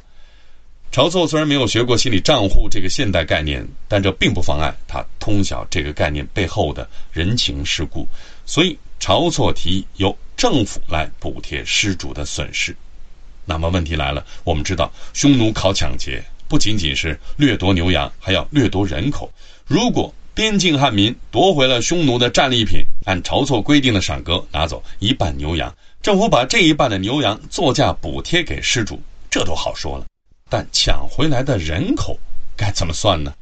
[0.92, 8.08] 晁错虽然没有学过心理账户这个现代概念，但这并不妨碍他通晓这个概念背后的人情世故。
[8.46, 12.78] 所以，晁错提议由政府来补贴失主的损失。
[13.50, 19.32] 那么问题来了，我们知道匈奴考抢劫不仅仅是掠夺牛羊，还要掠夺人口。
[19.66, 30.06] 如果边境汉民夺回了匈奴的战利品，按晁错规定的赏格拿走一半牛羊，政府把这一半的牛羊作价补贴给失主，这都好说了。
[30.50, 32.20] 但抢回来的人口
[32.56, 33.34] 该怎么算呢？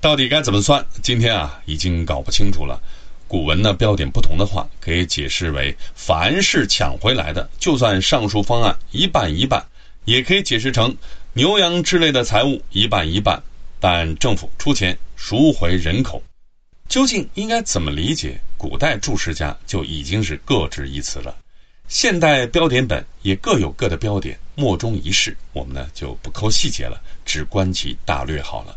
[0.00, 0.86] 到底该怎么算？
[1.02, 2.80] 今天啊已经搞不清楚了。
[3.28, 9.64] 古文呢标点不同的话，可以解释为：凡是抢回来的，就算上述方案一半一半，
[10.04, 10.96] 也可以解释成
[11.32, 13.42] 牛羊之类的财物一半一半。
[13.80, 16.22] 但政府出钱赎回人口，
[16.88, 18.40] 究竟应该怎么理解？
[18.56, 21.36] 古代注释家就已经是各执一词了。
[21.88, 25.36] 现代标点本也各有各的标点，莫衷一是。
[25.52, 28.76] 我们呢就不抠细节了，只观其大略好了。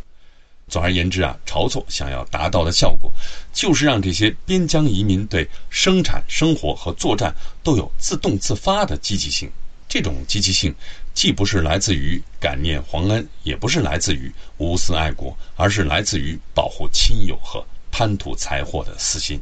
[0.70, 3.12] 总而言之啊，晁错想要达到的效果，
[3.52, 9.52] 就是让这些边疆移民对生产生活和作战都有自动自发的积极性。
[9.88, 10.74] 这种积极性，
[11.16, 19.42] 既不是来自于感念皇恩，也不是来自于无私爱国，而是来自于保护亲友和贪图财货的私心。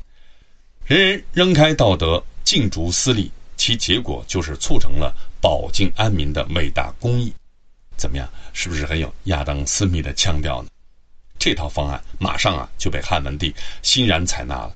[0.86, 7.34] 人人扔开道德，尽逐私利，其结果就是促成了保境安民的伟大公益。
[7.98, 8.30] 怎么样？
[8.54, 10.70] 是不是很有亚当·斯密的腔调呢？
[11.40, 14.76] 这套方案马上啊就被汉文帝欣然采纳了。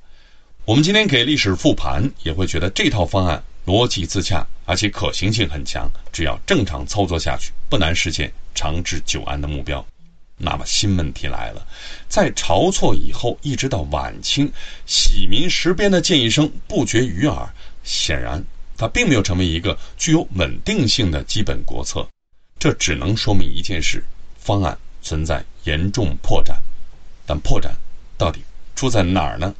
[0.66, 3.43] 我们今天给历史复盘，也会觉得这套方案。
[3.64, 9.86] 逻辑自洽，而且可行性很强，只要正常操作下去，不难实现长治久安的目标。
[10.36, 11.64] 那么新问题来了，
[12.09, 14.51] 在晁错以后，一直到晚清，
[14.88, 17.47] 喜民实边的建议声不绝于耳。
[17.84, 18.43] 显然，
[18.76, 22.05] 它并没有成为一个具有稳定性的基本国策。
[22.57, 24.03] 这只能说明一件事：
[24.39, 26.53] 方案存在严重破绽。
[27.26, 27.70] 但破绽
[28.18, 28.41] 到底
[28.76, 29.53] 出在哪儿呢？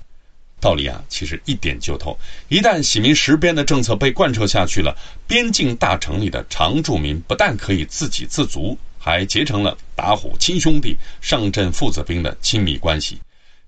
[0.59, 2.17] 道理啊，其实一点就透。
[2.49, 4.95] 一旦喜民实边的政策被贯彻下去了，
[5.27, 8.77] 边境大城里的常住民不但可以自给自足。
[9.03, 13.19] 还结成了打虎亲兄弟、上阵父子兵的亲密关系，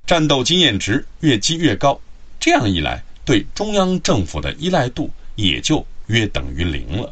[0.05, 1.99] 战斗经验值越积越高。
[2.39, 7.11] 这样一来，对中央政府的依赖度也就约等于零了。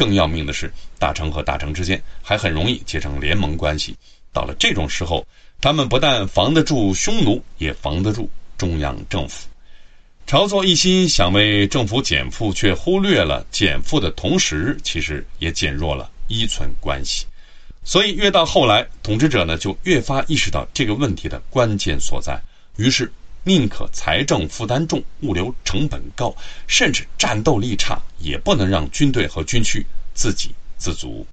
[0.00, 3.94] 更要命的是，大城和大城之间还很容易结成联盟关系。
[4.32, 5.26] 到了这种时候，
[5.60, 8.26] 他们不但防得住匈奴，也防得住
[8.56, 9.46] 中央政府。
[10.26, 17.26] 晁错一心想为政府减负，却忽略了减负的同时，其实也减弱了依存关系。
[17.84, 22.40] 所以，越到后来，统治者呢就越发意识到这个问题的关键所在，
[22.76, 23.12] 于是
[23.44, 26.34] 宁可财政负担重、物流成本高，
[26.66, 31.26] 甚至战斗力差，也不能让军队和军区自给自足。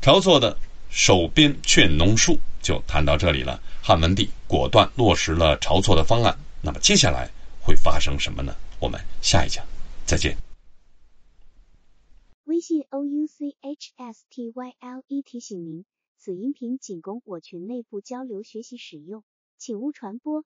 [0.00, 0.56] 晁错的
[0.88, 3.60] 守边劝农书就谈到这里了。
[3.82, 8.54] 汉文帝果断落实了晁错的方案，那么接下来会发生什么呢？
[8.78, 9.64] 我们下一讲
[10.06, 10.36] 再见。
[12.44, 15.84] 微信 o u c h s t y l e 提醒您，
[16.18, 19.22] 此音频仅供我群内部交流学习使用，
[19.58, 20.44] 请勿传播。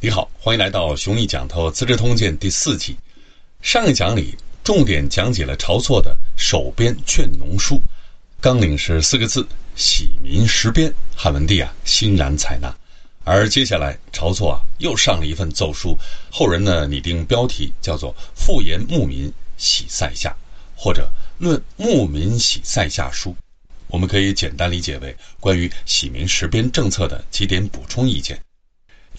[0.00, 2.96] 你好，欢迎来到熊毅讲透《资治通鉴》第四集。
[3.62, 7.82] 上一讲里重点讲解了晁错的守边劝农书，
[8.40, 9.44] 纲领是四个字：
[9.74, 10.94] 喜民实边。
[11.16, 12.72] 汉文帝啊，欣然采纳。
[13.24, 15.98] 而接下来，晁错啊又上了一份奏书，
[16.30, 20.30] 后人呢拟定标题叫做《复言牧民喜塞下》，
[20.80, 21.10] 或者
[21.44, 23.30] 《论牧民喜塞下书》，
[23.88, 28.40] 我们可以简单理解为关于喜民实边政策的几点补充意见。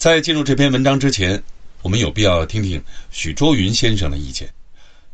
[0.00, 1.42] 在进入这篇文章之前，
[1.82, 4.48] 我们有必要听听许倬云先生的意见。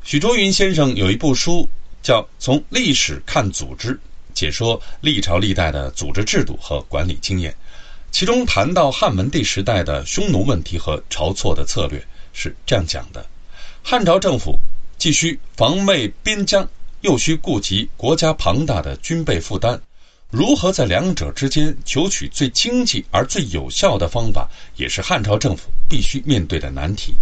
[0.04, 1.68] 许倬云先生有一部书
[2.04, 3.94] 叫《从历史看组织》，
[4.32, 7.52] 解说历朝历代的组织制度和管理经验。
[8.12, 12.00] 其中谈到汉文帝时代的匈奴问题和晁错的策略
[12.32, 13.26] 是这样讲的：
[13.82, 14.56] 汉朝政府
[14.98, 16.68] 既需防卫边疆，
[17.00, 19.82] 又需顾及国家庞大的军备负担，
[20.30, 27.12] 如何在两者之间求取最经济而最有效的方法，也是汉朝政府必须面对的难题。《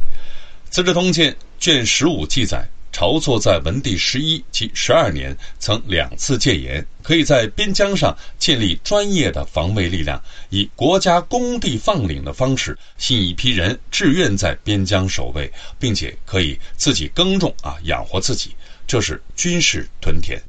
[0.70, 2.66] 资治通鉴》卷十五记载。
[2.96, 18.54] 晁错在文帝十一及十二年曾两次戒严，可以在边疆上建立专业的防卫力量，以国家公地放领的方式，吸引一批人志愿在边疆守卫，并且可以自己耕种啊养活自己，
[18.86, 20.40] 这是军事屯田。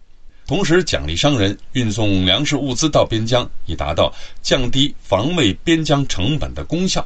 [0.48, 7.06] 同时奖励商人运送粮食物资到边疆，以达到降低防卫边疆成本的功效。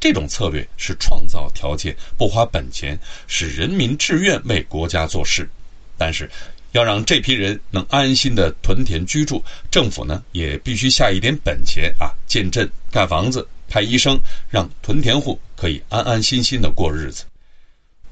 [0.00, 5.48] 这种策略是创造条件，不花本钱，使人民志愿为国家做事。
[5.96, 6.28] 但是，
[6.72, 14.18] 要让这批人能安心的屯田居住，政府呢也必须下一点本钱啊，建镇、盖房子、派医生，
[14.50, 17.22] 让屯田户可以安安心心的过日子。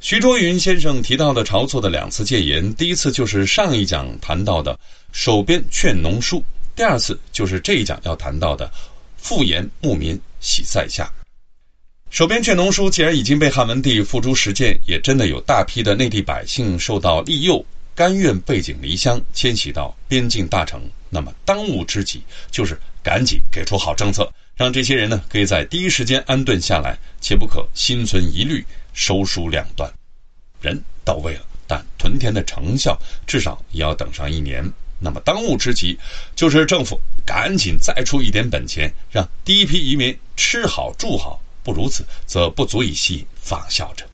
[0.02, 4.78] 徐卓云先生提到的晁错的两次戒言，第一次就是上一讲谈到的
[5.12, 6.42] 守边劝农书，
[6.74, 8.72] 第二次就是这一讲要谈到的
[9.18, 11.12] 复言牧民喜塞下。
[12.08, 17.62] 守边劝农书既然已经被汉文帝付诸实践，也真的有大批的内地百姓受到利诱，
[17.94, 20.80] 甘愿背井离乡迁徙到边境大城。
[21.10, 28.64] 那么当务之急就是赶紧给出好政策，让这些人呢可以在第一时间安顿下来，且不可心存疑虑，
[29.00, 29.90] 收疏两端。
[30.60, 34.62] 人到位了，但屯田的成效至少也要等上一年。
[34.98, 35.98] 那么当务之急
[36.36, 41.40] 就是政府赶紧再出一点本钱，让第一批移民吃好住好。
[41.62, 44.04] 不如此，则不足以吸引仿效者。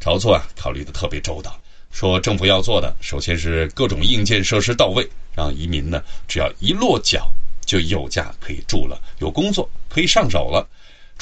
[0.00, 1.60] 晁错啊，考虑的特别周到，
[1.90, 7.28] 说政府要做的，首先是各种硬件设施到位，让移民呢，只要一落脚
[7.66, 10.68] 就有家可以住了，有工作可以上手了。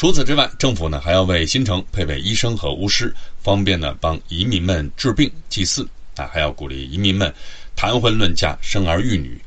[0.00, 5.86] 除此之外，政府呢还要为新城配备医生和巫师，方便呢帮移民们治病祭祀
[6.16, 7.30] 啊，还要鼓励移民们
[7.76, 9.38] 谈婚论嫁，生儿育女，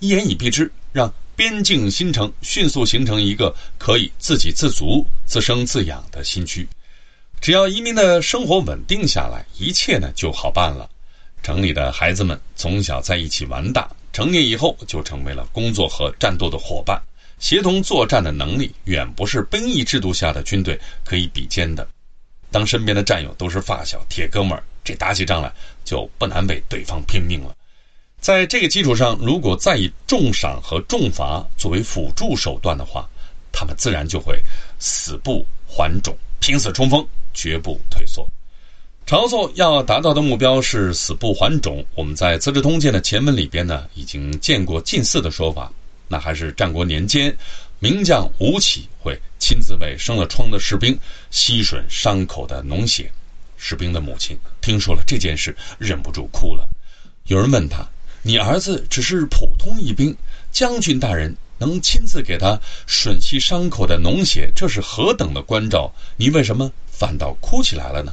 [0.00, 1.12] 一言以蔽之，让。
[1.36, 6.66] 边境新城迅速形成一个可以自给自足、自生自养的新区。
[7.38, 10.88] 只要移民的生活稳定下来，一切呢就好办了。
[11.42, 16.98] 城里的孩子们从小在一起玩大，成年以后就成为了工作和战斗的伙伴，
[17.38, 21.86] 协同作战的能力远不是兵役制度下的军队可以比肩的。
[22.50, 25.52] 当身边的战友都是发小、铁哥们儿，这打起仗来
[25.84, 27.54] 就不难为对方拼命了。
[28.20, 33.08] 在这个基础上，如果再以重赏和重罚作为辅助手段的话，
[33.52, 34.42] 他们自然就会
[34.78, 38.26] 死不还种，拼死冲锋，绝不退缩。
[39.06, 41.84] 晁错要达到的目标是死不还种。
[41.94, 45.72] 我们在《资治通鉴》的前文里边呢，已经见过近似的说法。
[46.08, 47.36] 那还是战国年间，
[47.78, 50.98] 名将吴起会亲自为生了疮的士兵
[51.30, 53.12] 吸吮伤口的脓血。
[53.56, 56.68] 士兵的母亲听说了这件事，忍不住哭了。
[57.26, 57.86] 有人问他。
[58.22, 60.14] 你儿子只是普通一兵，
[60.50, 65.90] 将军大人能亲自给他吮吸伤口的脓血，这是何等的关照？
[66.16, 68.12] 你为什么反倒哭起来了呢？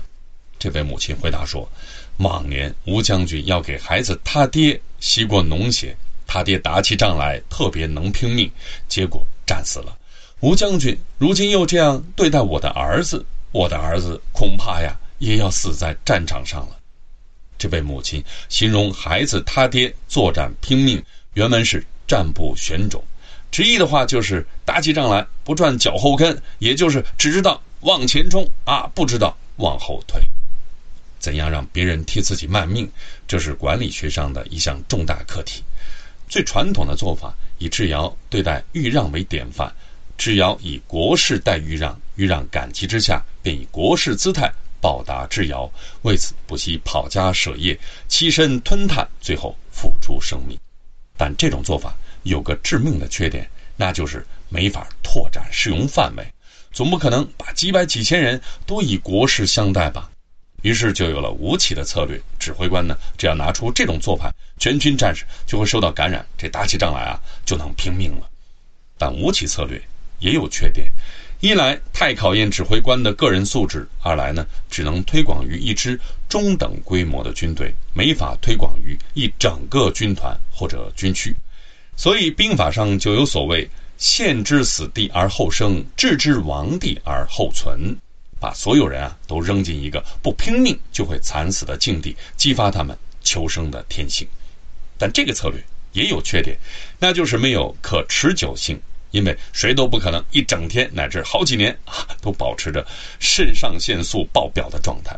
[0.60, 1.70] 这位母亲回答说
[2.18, 5.98] ：“往年吴将军要给孩子他爹吸过脓血，
[6.28, 8.52] 他爹打起仗来特别能拼命，
[8.88, 9.98] 结果战死了。
[10.42, 16.78] 吴将军如今又这样对待我的儿子，我的儿子恐怕呀也要死在战场上了。”
[17.58, 21.02] 这位母亲形容孩子他爹作战拼命，
[21.36, 23.02] 原文是战不旋踵，
[23.50, 30.22] 直译的话就是打起仗来不转脚后跟，也就是只知道往前冲啊，不知道往后退。
[31.18, 32.92] 怎样让别人替自己卖命，
[33.26, 35.64] 这是管理学上的一项重大课题。
[36.28, 39.74] 最传统的做法以智瑶对待豫让为典范，
[40.18, 44.52] 智瑶以国士待豫让，豫让感激之下便以国士姿态。
[44.82, 45.68] 报答智瑶，
[46.04, 47.76] 为此不惜跑家舍业，
[48.08, 50.56] 栖身吞炭，最后付出生命。
[51.18, 56.24] 但这种做法有个致命的缺点，那就是没法拓展适用范围。
[56.72, 60.08] 总不可能把几百几千人都以国士相待吧？
[60.62, 62.22] 于是就有了吴起的策略。
[62.38, 68.30] 指挥官呢，只要拿出这种做派，全军战士就会受到感染，这打起仗来啊就能拼命了。
[68.98, 69.82] 但吴起策略
[70.20, 70.92] 也有缺点。
[71.42, 76.00] 一来太考验指挥官的个人素质，二来呢只能推广于一支
[76.30, 81.36] 中等规模的军队，没法推广于一整个军团或者军区。
[81.98, 87.96] 所以兵法上就有所谓“陷之死地而后生，置之亡地而后存”，
[88.40, 94.26] 把所有人啊都扔进一个不拼命就会惨死的境地，激发他们求生的天性。
[94.98, 96.58] 但这个策略也有缺点，
[97.00, 98.80] 那就是没有可持久性。
[99.12, 102.86] 因为谁都不可能一整天乃至好几年啊都保持着
[103.18, 105.18] 肾上腺素爆表的状态，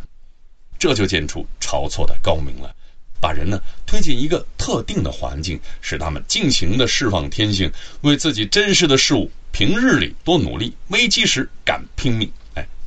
[0.77, 2.75] 这就见出晁错的高明了，
[3.19, 7.71] 把人呢推进一个特定的环境，使他们尽情的释放天性，
[8.01, 12.31] 为自己珍视的事物平日里多努力，危机时敢拼命。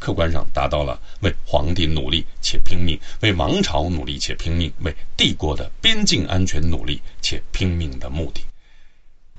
[0.00, 8.40] 客观上达到了为皇帝努力且拼命，为王朝努力且拼命，为帝国的边境安全努力且拼命的目的。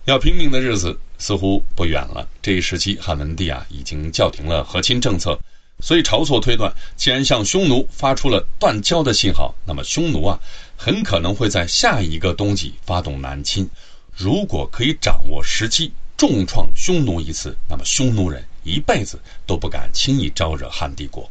[0.05, 2.27] 要拼命的日子似乎不远了。
[2.41, 5.37] 这一时期，汉文帝啊已经叫停了和亲政策，
[5.79, 10.39] 所以晁错推断，既然向匈奴发出了断交的信号，那么匈奴啊
[10.77, 13.67] 很可能会在下一个冬季发动南侵。
[14.15, 21.29] 如果可以掌握时机，重创匈奴一次，那么匈奴人一辈子都不敢轻易招惹汉帝国。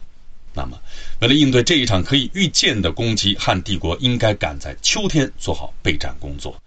[0.52, 0.78] 那么，
[1.20, 6.60] 为了应对这一场可以预见的攻击，汉帝国应该赶在秋天做好备战工作。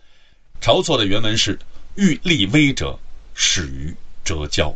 [0.62, 1.60] 晁错的原文是。
[1.96, 2.98] 欲立威者，
[3.36, 3.94] 始于
[4.24, 4.76] 折胶。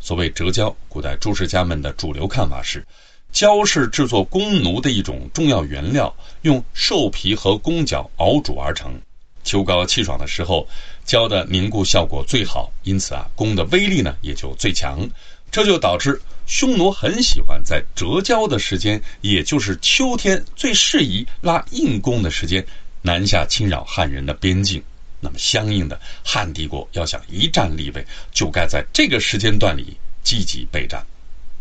[0.00, 2.84] 所谓折胶，古代诸世家们的主流看法是，
[3.30, 6.12] 胶是制作弓弩的一种重要原料，
[6.42, 9.00] 用兽皮和弓角熬煮而成。
[9.44, 10.66] 秋高气爽的时候，
[11.08, 15.08] 胶的凝固效果最好，因此啊，弓的威力呢也就最强。
[15.50, 22.62] 这就导致匈奴很喜欢在折胶的时间，也就是秋天最适宜拉硬弓的时间，
[23.00, 24.82] 南下侵扰汉人的边境。
[25.18, 31.02] 那么，相应的，汉帝国要想一战立位，就该在这个时间段里积极备战。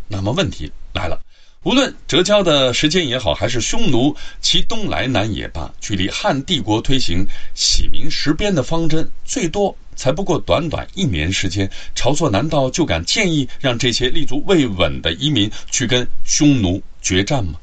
[0.09, 1.17] 那么，问题来了：
[1.67, 11.69] 无论折交的时间也好，还是匈奴其东来南也罢，距离汉帝国推行洗民实边的方针，最多才不过短短一年时间。
[11.93, 17.55] 晁错难道就敢建议让这些立足未稳的移民去跟匈奴决战吗？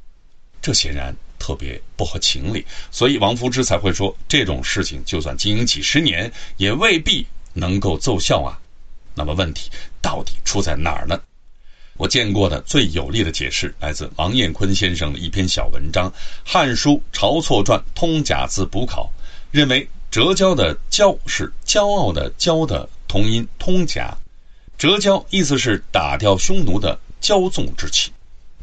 [0.61, 1.17] 这显然。
[1.39, 8.57] 特别不合情理，所以王夫之才会说这种事情就算经营几十年，也未必能够奏效啊。
[9.15, 11.21] 那么问题到底出在哪儿呢？
[11.97, 16.11] 我见过的最有力的解释来自王彦坤先生的一篇小文章
[16.45, 19.13] 《汉书晁错传通假字补考》，
[19.53, 24.13] 认为折交的“交”是骄傲的“骄”的同音通假，
[24.77, 28.11] 折交意思是打掉匈奴的骄纵之气。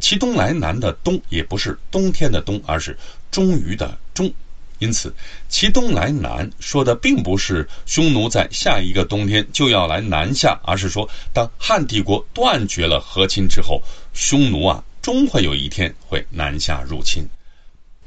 [0.01, 2.97] 其东来南的东也不是冬天的冬，而是
[3.29, 4.33] 终于的终，
[4.81, 5.13] 因此
[5.47, 13.79] 其东来南说的并不是匈奴在下一个冬天就要来南下，而是说当汉帝国断绝了和亲之后，
[14.11, 17.23] 匈奴啊终会有一天会南下入侵。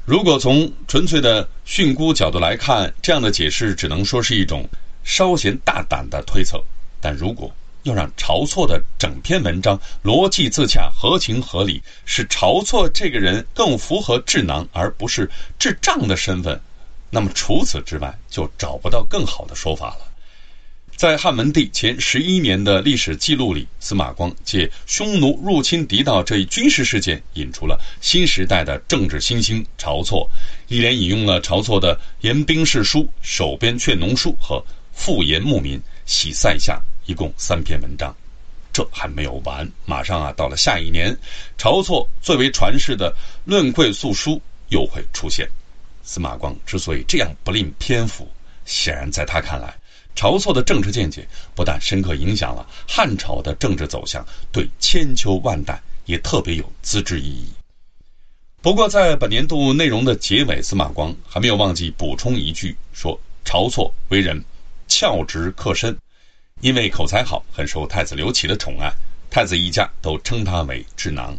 [0.03, 4.67] 如果从纯粹的训诂角度来看，这样的解释只能说是一种
[5.05, 6.61] 稍显大胆的推测。
[6.99, 7.49] 但如果
[7.83, 16.59] 要让晁错的整篇文章逻辑自洽、合情合理，使晁错这个人更符合智囊而不是智障的身份，
[17.15, 19.99] 那么除此之外就找不到更好的说法了。
[20.97, 30.29] 在汉文帝前十一年的历史记录里，司马光借匈奴入侵狄道这一军事事件，引出了新时代的政治新星晁错，
[30.67, 34.57] 一连引用了晁错的《言兵事书》《守边劝农书》和
[34.91, 36.73] 《复言牧民喜塞下》。
[37.09, 38.13] 一共三篇文章，
[38.73, 39.65] 这还没有完。
[39.85, 41.17] 马上啊，到了下一年，
[41.57, 43.09] 晁错最为传世的
[43.45, 44.31] 《论贵素书》
[44.67, 45.47] 又会出现。
[46.05, 48.31] 司马光之所以这样不吝篇幅，
[48.63, 49.75] 显然在他看来，
[50.15, 57.47] 晁错的政治见解不但深刻影响了汉朝的政治走向，对千秋万代也特别有资质意义。
[58.61, 64.43] 不过，在本年度内容的结尾，司马光还没有忘记补充一句，说晁错为人
[64.87, 65.95] 翘直克身。
[66.61, 68.89] 因为口才好，很受太子刘启的宠爱，
[69.29, 71.37] 太子一家都称他为智囊。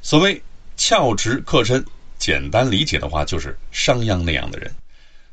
[0.00, 0.40] 所谓
[0.76, 1.84] 翘直克身，
[2.22, 4.72] 简单理解的话就是商鞅那样的人。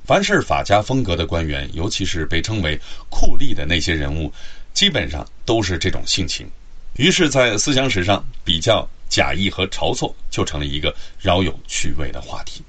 [0.06, 2.76] 凡是法家风格的官员，尤其是被称为
[3.12, 4.34] 酷吏的那些人物，
[4.74, 6.50] 基本上都是这种性情。
[6.96, 12.64] 于是，在思想史上，比较贾谊和晁错就成了一个饶有趣味的话题。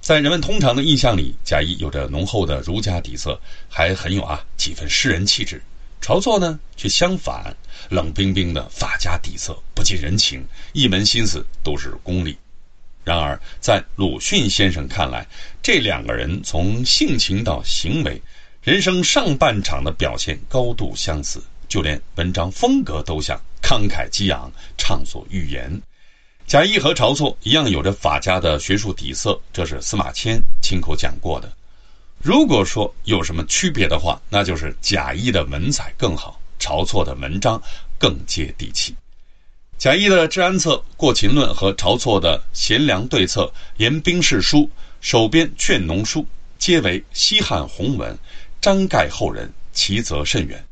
[0.00, 5.60] 在人们通常的印象里，贾谊有着浓厚的儒家底色，还很有啊几分诗人气质。
[6.00, 7.52] 晁错呢，却相反，
[7.90, 12.38] 冷冰冰的法家底色，不近人情，一门心思都是功利。
[13.08, 15.26] 然而，在鲁迅先生看来，
[15.62, 18.20] 这两个人从性情到行为，
[18.62, 25.80] 人生上半场的表现高度相似，就连文章风格都像，慷慨激昂，畅所欲言。
[26.46, 31.50] 贾谊和晁错一样，有着法家的学术底色，这是司马迁亲口讲过的。
[32.18, 37.58] 如果说有什么区别的话，那就是贾谊的文采更好，晁错的文章
[37.98, 38.94] 更接地气。
[39.78, 43.44] 贾谊的《治安策》《过秦论》和晁错的《贤良对策》
[43.76, 44.58] 《言兵事书》
[45.00, 46.22] 《守边劝农书》，
[46.58, 48.18] 皆为西汉鸿文，
[48.60, 50.64] 章盖后人，其则甚远。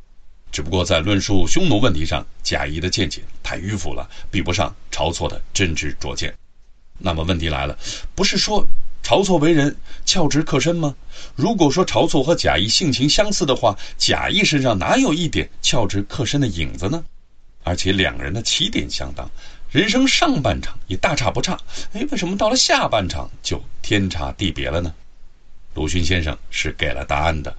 [0.51, 6.35] 只不过在论述匈奴问题上，贾谊的见解太迂腐了，比不上晁错的真知灼见。
[6.97, 7.79] 那么问题来了，
[8.13, 8.67] 不是说？
[9.03, 9.73] 晁错为人
[10.05, 10.93] 翘直克身吗？
[11.33, 17.01] 如果说晁错和贾谊性情相似的话，贾谊身上哪有一点翘直克身的影子呢？
[17.67, 19.29] 而且两个人的起点相当，
[19.69, 21.59] 人生上半场也大差不差。
[21.93, 24.93] 哎，为什么到了下半场就天差地别了呢？
[25.73, 27.55] 鲁迅先生是给了答案的。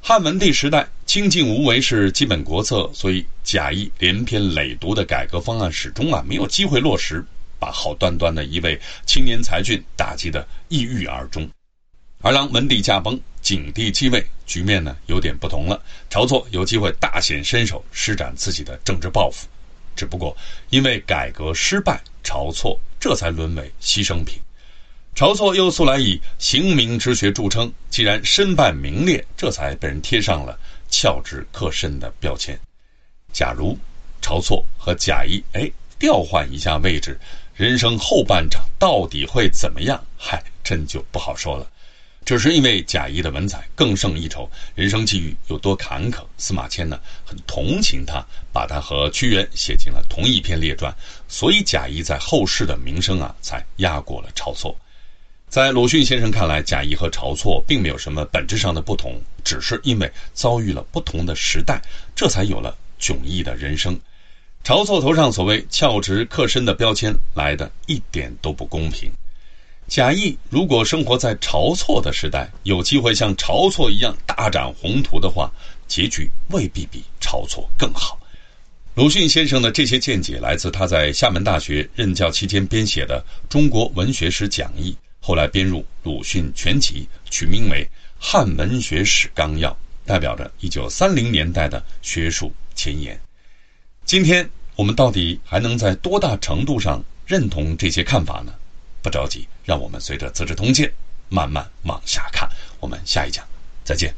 [0.00, 7.24] 汉文帝时代清静无为是基本国策，所以贾谊连篇累牍的改革方案始终啊没有机会落实。
[7.56, 11.48] 把好端端的一位青年才俊打击得抑郁而终，
[12.20, 15.80] 而当文帝驾崩，景帝继位，局面呢有点不同了。
[16.10, 19.46] 晁错有机会大显身手，施展自己的政治抱负，
[19.94, 20.34] 只不过
[20.70, 24.40] 因为改革失败，晁错这才沦为牺牲品。
[25.14, 32.58] 晁错又素来以刑名之学著称，既然身败名裂，这才被人贴上了翘直克身的标签。
[33.30, 33.78] 假如
[34.22, 37.20] 晁错和贾谊哎调换一下位置。
[37.56, 40.04] 人生后半场到底会怎么样？
[40.18, 41.70] 嗨，真就不好说了。
[42.24, 50.94] 只是因为贾谊的文采更胜一筹，人生际遇有多坎坷，司马迁呢很同情他，把他和屈原写进了同一篇列传，
[51.28, 54.74] 所以贾谊在后世的名声啊才压过了晁错。
[55.50, 61.80] 在鲁迅先生看来，贾谊和晁错并没有什么本质上的不同，只是因为遭遇了不同的时代，
[62.16, 64.00] 这才有了迥异的人生。
[64.64, 69.12] 晁错头上所谓翘直克身的标签来的一点都不公平。
[69.86, 75.52] 贾谊如果生活在晁错的时代，有机会像晁错一样大展宏图的话，
[75.86, 78.18] 结局未必比晁错更好。
[78.94, 83.20] 鲁迅先生的这些见解来自他在厦门大学任教期间编写的
[83.52, 87.84] 《中国文学史讲义》，后来编入《鲁迅全集》，取名为
[88.18, 89.70] 《汉文学史纲要》，
[90.06, 93.20] 代表着一九三零年代的学术前沿。
[94.04, 98.54] 今天我们到底还能在多大程度上认同这些看法呢？
[99.04, 100.88] 不着急，让我们随着《资治通鉴》
[101.28, 102.48] 慢慢往下看。
[102.80, 103.46] 我们下一讲
[103.84, 104.14] 再见。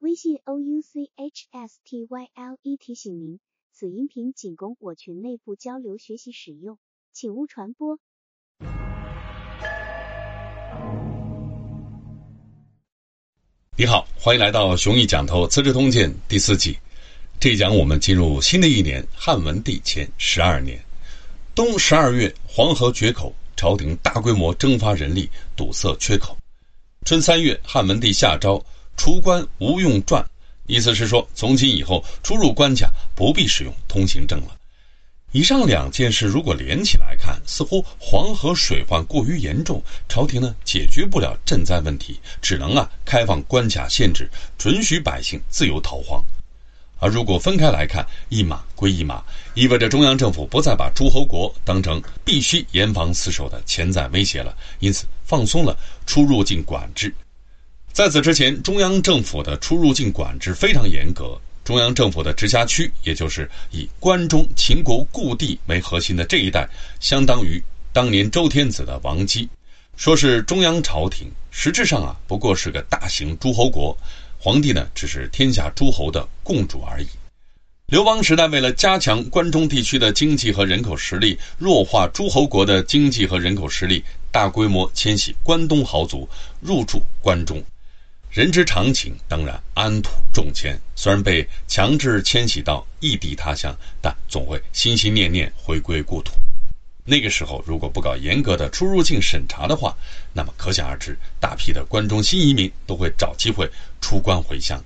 [0.00, 3.40] 微信 o u c h s t y l e 提醒您，
[3.72, 6.76] 此音频仅供我群内部交流学习使用，
[7.14, 7.98] 请勿传播。
[13.78, 16.76] 你好，欢迎来到雄毅讲透《资治通鉴》第四季。
[17.40, 20.78] 这一讲我们进入新的一年，汉文帝前十二年，
[21.54, 26.34] 冬十二月，黄河决口，朝廷大规模征发人力，堵塞缺口。
[27.04, 28.64] 春三月，汉文帝下诏，
[28.96, 30.24] 出关无用传，
[30.66, 34.56] 意思是说，从今以后出入关卡不必使用通行证了。
[35.32, 44.26] 以上两件事如果连起来看，似乎黄河水患过于严重，朝廷呢解决不了赈灾问题，只能啊开放关卡限制，
[44.56, 46.24] 准许百姓自由逃荒。
[47.02, 49.20] 而如果分开来看，一码归一码，
[49.54, 55.76] 意味着中央政府不再把诸侯国当成必须严防死守的潜在威胁了，因此放松了
[56.06, 57.12] 出入境管制。
[57.92, 61.36] 在此之前，中央政府的出入境管制非常严格。
[61.64, 66.68] 中央政府的直辖区，也就是以关中秦国故地为核心的这一带，
[67.00, 67.60] 相当于
[67.92, 69.48] 当年周天子的王畿。
[69.96, 73.96] 说是中央朝廷，实质上啊，不过是个大型诸侯国，
[74.44, 77.06] 皇帝呢只是天下诸侯的共主而已。
[77.86, 86.28] 刘邦时代，为了加强关中地区的经济和人口实力，弱化诸侯国的经济和人口实力，大规模迁徙关东豪族
[86.60, 87.62] 入驻关中。
[88.30, 90.76] 人之常情，当然安土重迁。
[90.96, 96.32] 虽然被强制迁徙到异地他乡，但总会心心念念回归故土。
[97.04, 99.96] 那个时候，如果不搞严格的出入境审查的话，
[100.32, 103.68] 那么可想而知，大批的关中新移民都会找机会
[104.00, 104.80] 出关回乡。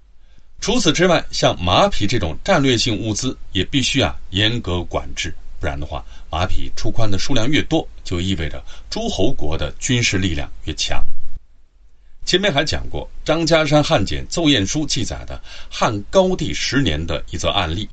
[0.58, 5.34] 除此之外，像马匹这种战略性物资，也必须啊严格管制。
[5.60, 11.04] 不然的话，马匹出关的数量越多，就意味着诸侯国的军事力量越强。
[12.24, 15.40] 前面还讲过张家山汉简奏验书记载的
[15.70, 17.88] 汉高帝十年的一则案例，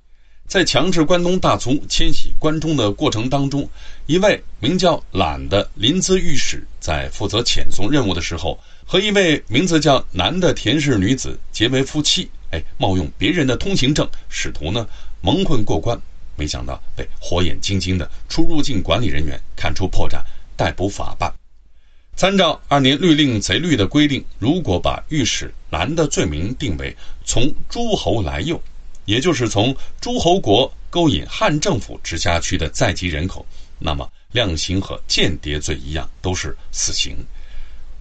[0.54, 3.68] 在强制关东大族迁徙关中的过程当中，
[4.06, 14.88] 一位名叫懒的临淄御史在负责遣送任务的时候，和一位名字叫南的田氏女子结为夫妻，哎，冒用别人的通行证，使图呢
[15.22, 15.99] 蒙混过关，
[16.36, 20.22] 没想到被火眼金睛的出入境管理人员看出破绽，
[20.56, 21.34] 逮捕法办。
[22.16, 26.95] 参照二年律令贼律的规定，如果把御史兰的罪名定为
[27.26, 28.62] 从诸侯来诱，
[29.06, 33.45] 也就是从诸侯国勾引汉政府直辖区的在籍人口，
[33.80, 37.18] 那么量刑和间谍罪一样，都是死刑。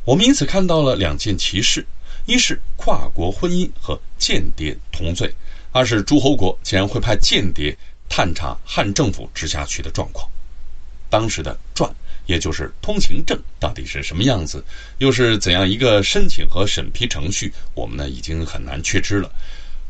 [0.04, 1.86] 我们因此看到了两件奇事：
[2.26, 5.28] 一是跨国婚姻和间谍同罪；
[5.72, 7.76] 二是诸侯国竟然会派间谍
[8.08, 10.28] 探查汉政府直辖区的状况。
[11.08, 11.94] 当时的传。
[12.26, 14.64] 也就是通行证到底是什么样子，
[14.98, 19.28] 又是怎样一个申请和审批程序，我们呢已经很难确知了。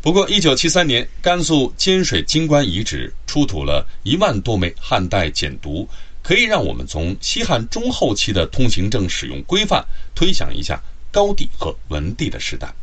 [0.03, 5.87] 不过，一九七三年，甘肃金水金棺遗址出土了一万多枚汉代简牍，
[6.25, 10.83] 可以让我们从西汉中后期的通行证使用规范推想一下
[11.13, 12.75] 高帝和文帝的时代。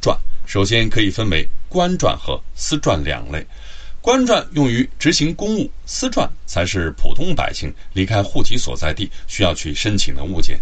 [0.00, 3.46] 传首先可以分为官传和私传两类。
[4.00, 10.60] 官传用于执行公务，私传才是普通百姓离开户籍所在地需要去申请的物件。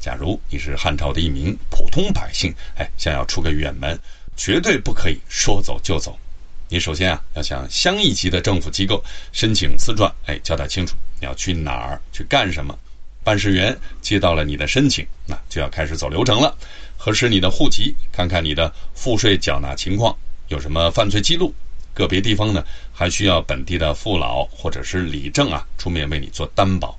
[0.00, 3.96] 假如你是汉朝的一名普通百姓，哎，想要出个远门，
[4.44, 6.18] 绝对不可以说走就走。
[6.68, 12.76] 你首先啊，要向乡一级的政府机构申请私传，哎，交代清楚你要去哪儿，去干什么。
[13.22, 16.52] 办事员接到了你的申请，那就要开始走流程了，
[16.96, 20.12] 核实你的户籍，看看你的赋税缴纳情况，
[20.48, 21.54] 有什么犯罪记录。
[21.94, 26.98] 个别地方呢，还需要本地的父老或者是里正啊出面为你做担保。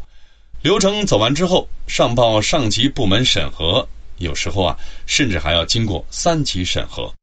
[0.62, 3.86] 流程走完之后，上报上级部门审核，
[4.20, 7.14] 有时候啊，甚至还要经过三级审核。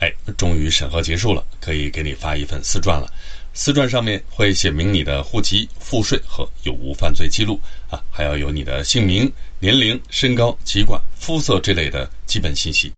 [0.00, 3.12] 哎，终于审核结束了，可以给你发一份私传了。
[3.52, 12.92] 私传上面会写明你的户籍、赋税和有无犯罪记录啊，还要有你的姓名、年龄、身高、籍贯、肤色这类的基本信息。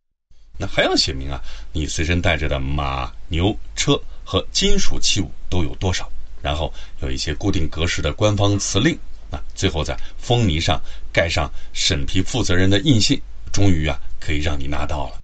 [0.59, 1.41] 那还要写明啊，
[1.73, 6.07] 你随身带着的马、牛、车和金属器物都有多少，
[6.43, 6.71] 然后
[7.01, 8.99] 有一些固定格式的官方辞令
[9.31, 10.79] 啊，最后在封泥上
[11.11, 13.19] 盖上审批负责人的印信，
[13.51, 15.20] 终于啊可以让你拿到了。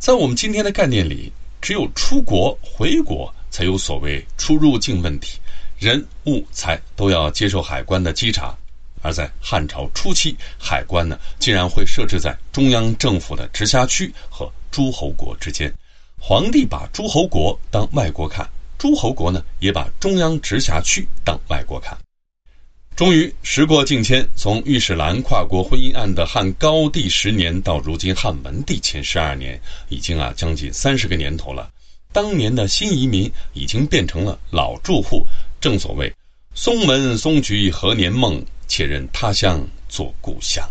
[0.00, 1.30] 在我们今天的概念里，
[1.60, 5.38] 只有出国回国才有所谓出入境问题，
[5.78, 8.56] 人物财都要接受海关的稽查。
[9.02, 15.70] 而在汉朝初期，海关呢竟然会设置在中央政府的直辖区和诸侯国之间，
[16.18, 18.48] 皇帝把诸侯国当外国看，
[18.78, 21.94] 诸侯国呢也把中央直辖区当外国看。
[23.00, 31.70] 终于时过境迁，从御史兰跨国婚姻案的汉高帝十年到如今汉文帝前十二年，已经啊将近三十个年头了。
[32.12, 35.26] 当年的新移民已经变成了老住户，
[35.62, 36.14] 正所谓
[36.54, 38.44] 松门松菊何年梦。
[38.68, 40.62] 且任他乡做故乡，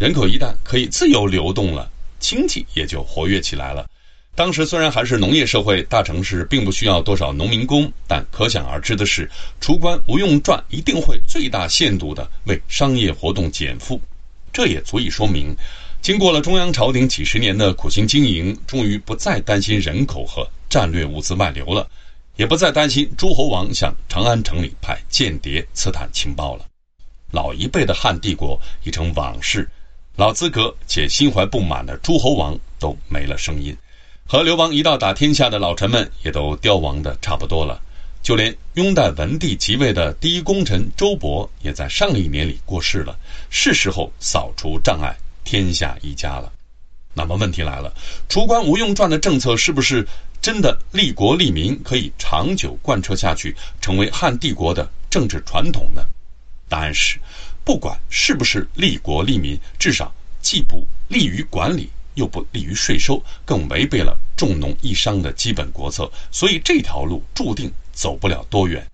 [0.00, 1.88] 人口一旦可以自由流动了，
[2.18, 3.88] 经济也就活跃起来了。
[4.34, 9.30] 当时虽然还是农业社会，大城市并不需要多少农民工，但可想而知的是，
[9.60, 14.00] 出关不用赚一定会最大限度地为商业活动减负。
[14.50, 15.54] 这也足以说明，
[16.00, 21.86] 经过了中央朝廷几十年的苦心经营，终于不再担心人口和战略物资外流了，
[22.36, 26.64] 也不再担心诸侯王向长安城里派间谍刺探情报了。
[27.32, 29.68] 老一辈的汉帝国已成往事，
[30.16, 33.76] 老资格且心怀不满的诸侯王都没了声音。
[34.32, 37.78] 和刘邦一道打天下的老臣们也都凋亡的差不多了，
[38.22, 43.14] 就连拥戴文帝即位的第一功臣周勃也在上一年里过世了。
[43.50, 45.14] 是时候扫除障碍，
[45.44, 46.50] 天下一家了。
[47.12, 47.92] 那么问题来了，
[48.26, 50.08] 除官无用传的政策是不是
[50.40, 56.06] 真的利国利民，可以长久贯彻下去，成为汉帝国的政治传统呢？
[56.70, 57.18] 答案是，
[57.64, 60.10] 不管是不是利国利民，至少
[60.40, 61.90] 既不利于管理。
[62.14, 68.86] 又不利于税收，更违背了重农抑商的基本国策，所以这条路注定走不了多远。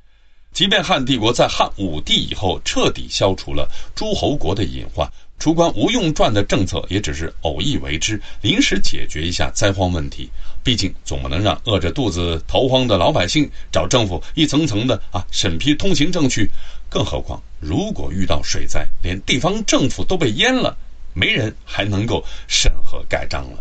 [0.53, 5.09] 即便汉帝国在汉武帝以后彻底消除了诸侯国的隐患，
[5.39, 10.29] 出关无用传的政策也只是偶一为之，临时解决一下灾荒问题。
[10.65, 16.51] 毕竟总不能让饿着肚子逃荒的老百姓找政府一层层的啊审批通行证去。
[16.89, 20.77] 更何况，如果遇到水灾，连地方政府都被淹了。
[21.19, 23.57] 没人还能够审核盖章了。《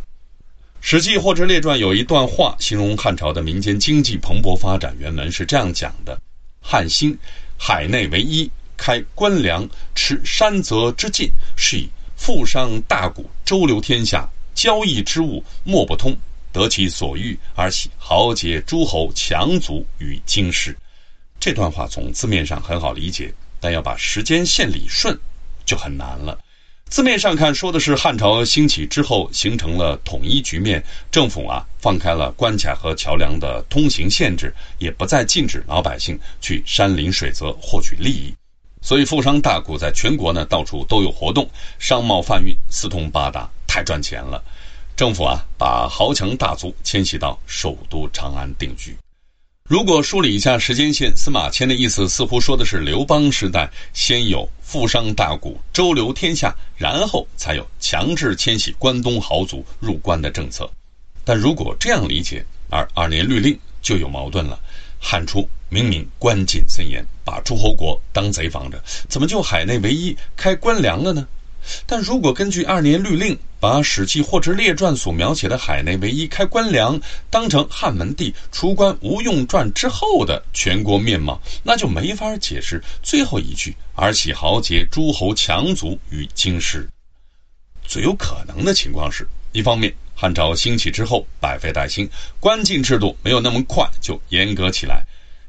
[0.79, 4.95] 史记·货殖列传》有一段话，形容汉朝的民间经济蓬勃发展。
[4.99, 6.15] 原文是这样讲的
[6.61, 7.17] ：“汉兴，
[7.57, 16.15] 海内为一，开官粮，持山泽之境，是以富商大贾周流天下，交易之物莫不通，
[16.53, 20.77] 得其所欲，而喜豪杰诸侯强族于京师。”
[21.39, 25.17] 这段话从字面上很好理解，但要把时间线理顺，
[25.65, 26.37] 就很难了。
[26.89, 30.81] 字面上看，说的是汉朝兴起之后形成了统一局面，
[31.11, 38.33] 政府啊放开了关卡和桥梁的通行限制，也不再禁止老百姓去山林水泽获取利益，
[38.81, 44.41] 所以富商大贾在全国呢到处都有活动，商贸贩运四通八达，太赚钱了。
[44.95, 48.97] 政府啊把豪强大族迁徙到首都长安定居。
[49.67, 60.71] 如果梳理一下时间线，司马迁的意思似乎说的是刘邦时代先有富商大贾周流天下，然后才有强制迁徙关东豪族入关的政策。
[61.25, 64.57] 但如果这样理解，而二年律令就有矛盾了。
[64.99, 71.27] 汉初明明关禁森严，把诸侯国当贼防着，怎么就海内唯一开官粮了呢？
[71.85, 76.99] 但如果根据二年律令，把《史记·或者列传》所描写的海内唯一开官粮
[77.29, 86.87] 当成汉文帝出关无用传之后的全国面貌，那就没法解释最后一句“而起豪杰诸侯强族于京师”。
[87.83, 92.07] 最有可能的情况是，一方面汉朝兴起之后百废待兴，
[92.39, 95.01] 官禁制度没有那么快就严格起来；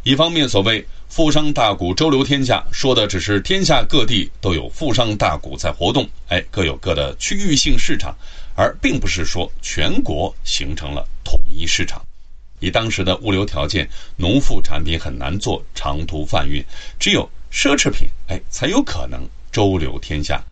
[0.03, 0.87] 一方面所谓。
[1.09, 8.15] 富商大贾周流天下，说的只是天下各地都有富商大贾在活动，哎，各有各的区域性市场，
[8.55, 12.05] 而并不是说全国形成了统一市场。
[12.61, 16.63] 以当时的物流条件，农副产品很难做长途贩运，
[17.01, 20.45] 只有奢侈品，哎，才有可能周流天下。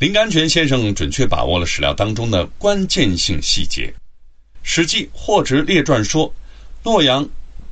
[0.00, 3.86] 林甘泉先生准确把握了史料当中的关键性细节，
[4.64, 6.34] 《史记·货殖列传》说：
[6.82, 7.26] 洛阳、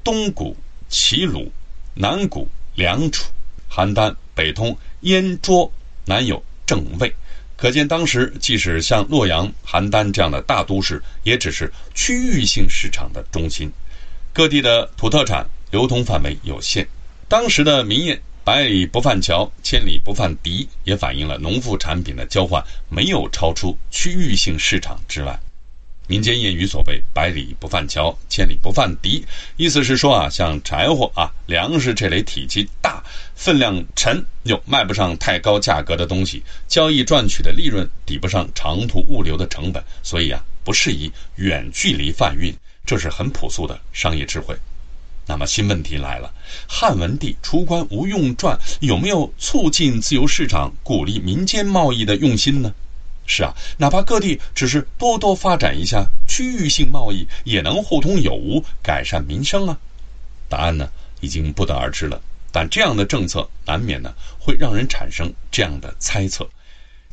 [0.04, 0.56] 东谷、
[0.88, 1.52] 齐鲁。
[1.98, 3.32] 南谷、梁楚、
[3.70, 5.70] 邯郸、北通、燕涿，
[6.04, 7.10] 南有郑卫，
[7.56, 13.72] 可见当时即使像洛阳、邯郸这样的大都市，也只是区域性市场的中心，
[14.34, 16.86] 各地的土特产流通范围有限。
[17.28, 25.40] 当时的民谚“百里不犯桥，千里不犯敌”，也反映了农副产品的交换没有超出区域性市场之外。
[26.08, 29.24] 民间谚语所谓“百里不犯桥，千里不犯敌”，
[29.58, 33.02] 意思是说啊，像柴火啊、粮食这类体积大、
[33.34, 42.54] 分量沉又卖不上太高价格的东西，交易赚取的利润抵不上长途物流的成本，所以啊，不适宜远距离贩运，
[42.84, 44.54] 这是很朴素的商业智慧。
[45.28, 46.32] 那么新问题来了：
[46.68, 52.72] 汉文帝出关无用传有没有促进自由市场、鼓励民间贸易的用心呢？
[53.26, 59.76] 是啊，哪怕各地只是多多发展一下区域性贸易，也能互通有无，改善民生啊。
[60.48, 60.88] 答案呢，
[61.20, 62.20] 已经不得而知了。
[62.52, 66.48] 但这样的政策难免呢，会让人产生这样的猜测。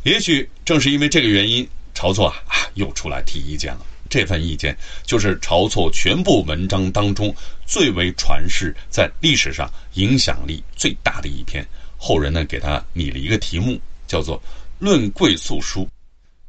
[0.03, 2.35] 也许正是因为这个原因，晁错啊
[2.75, 3.85] 又出来提意见了。
[4.09, 7.33] 这份意见就是晁错全部文章当中
[7.65, 11.65] 最为传世、在历史上影响力最大的一篇。
[11.97, 14.37] 后人呢，给他拟了一个题目，叫做
[14.77, 15.81] 《论贵素书》。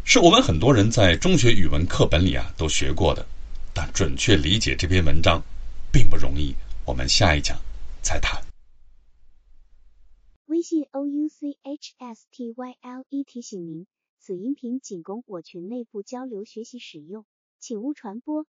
[0.07, 3.27] 是我们很多人在中学语文课本里啊都学过的，
[3.73, 5.43] 但准确理解这篇文章
[5.91, 6.55] 并不容易。
[6.85, 7.59] 我们下一讲
[8.03, 8.43] 再谈。
[10.45, 13.87] 微信 o u c h s t y l e 提醒您，
[14.21, 17.25] 此音频仅供我群内部交流学习使用，
[17.59, 18.43] 请勿传播。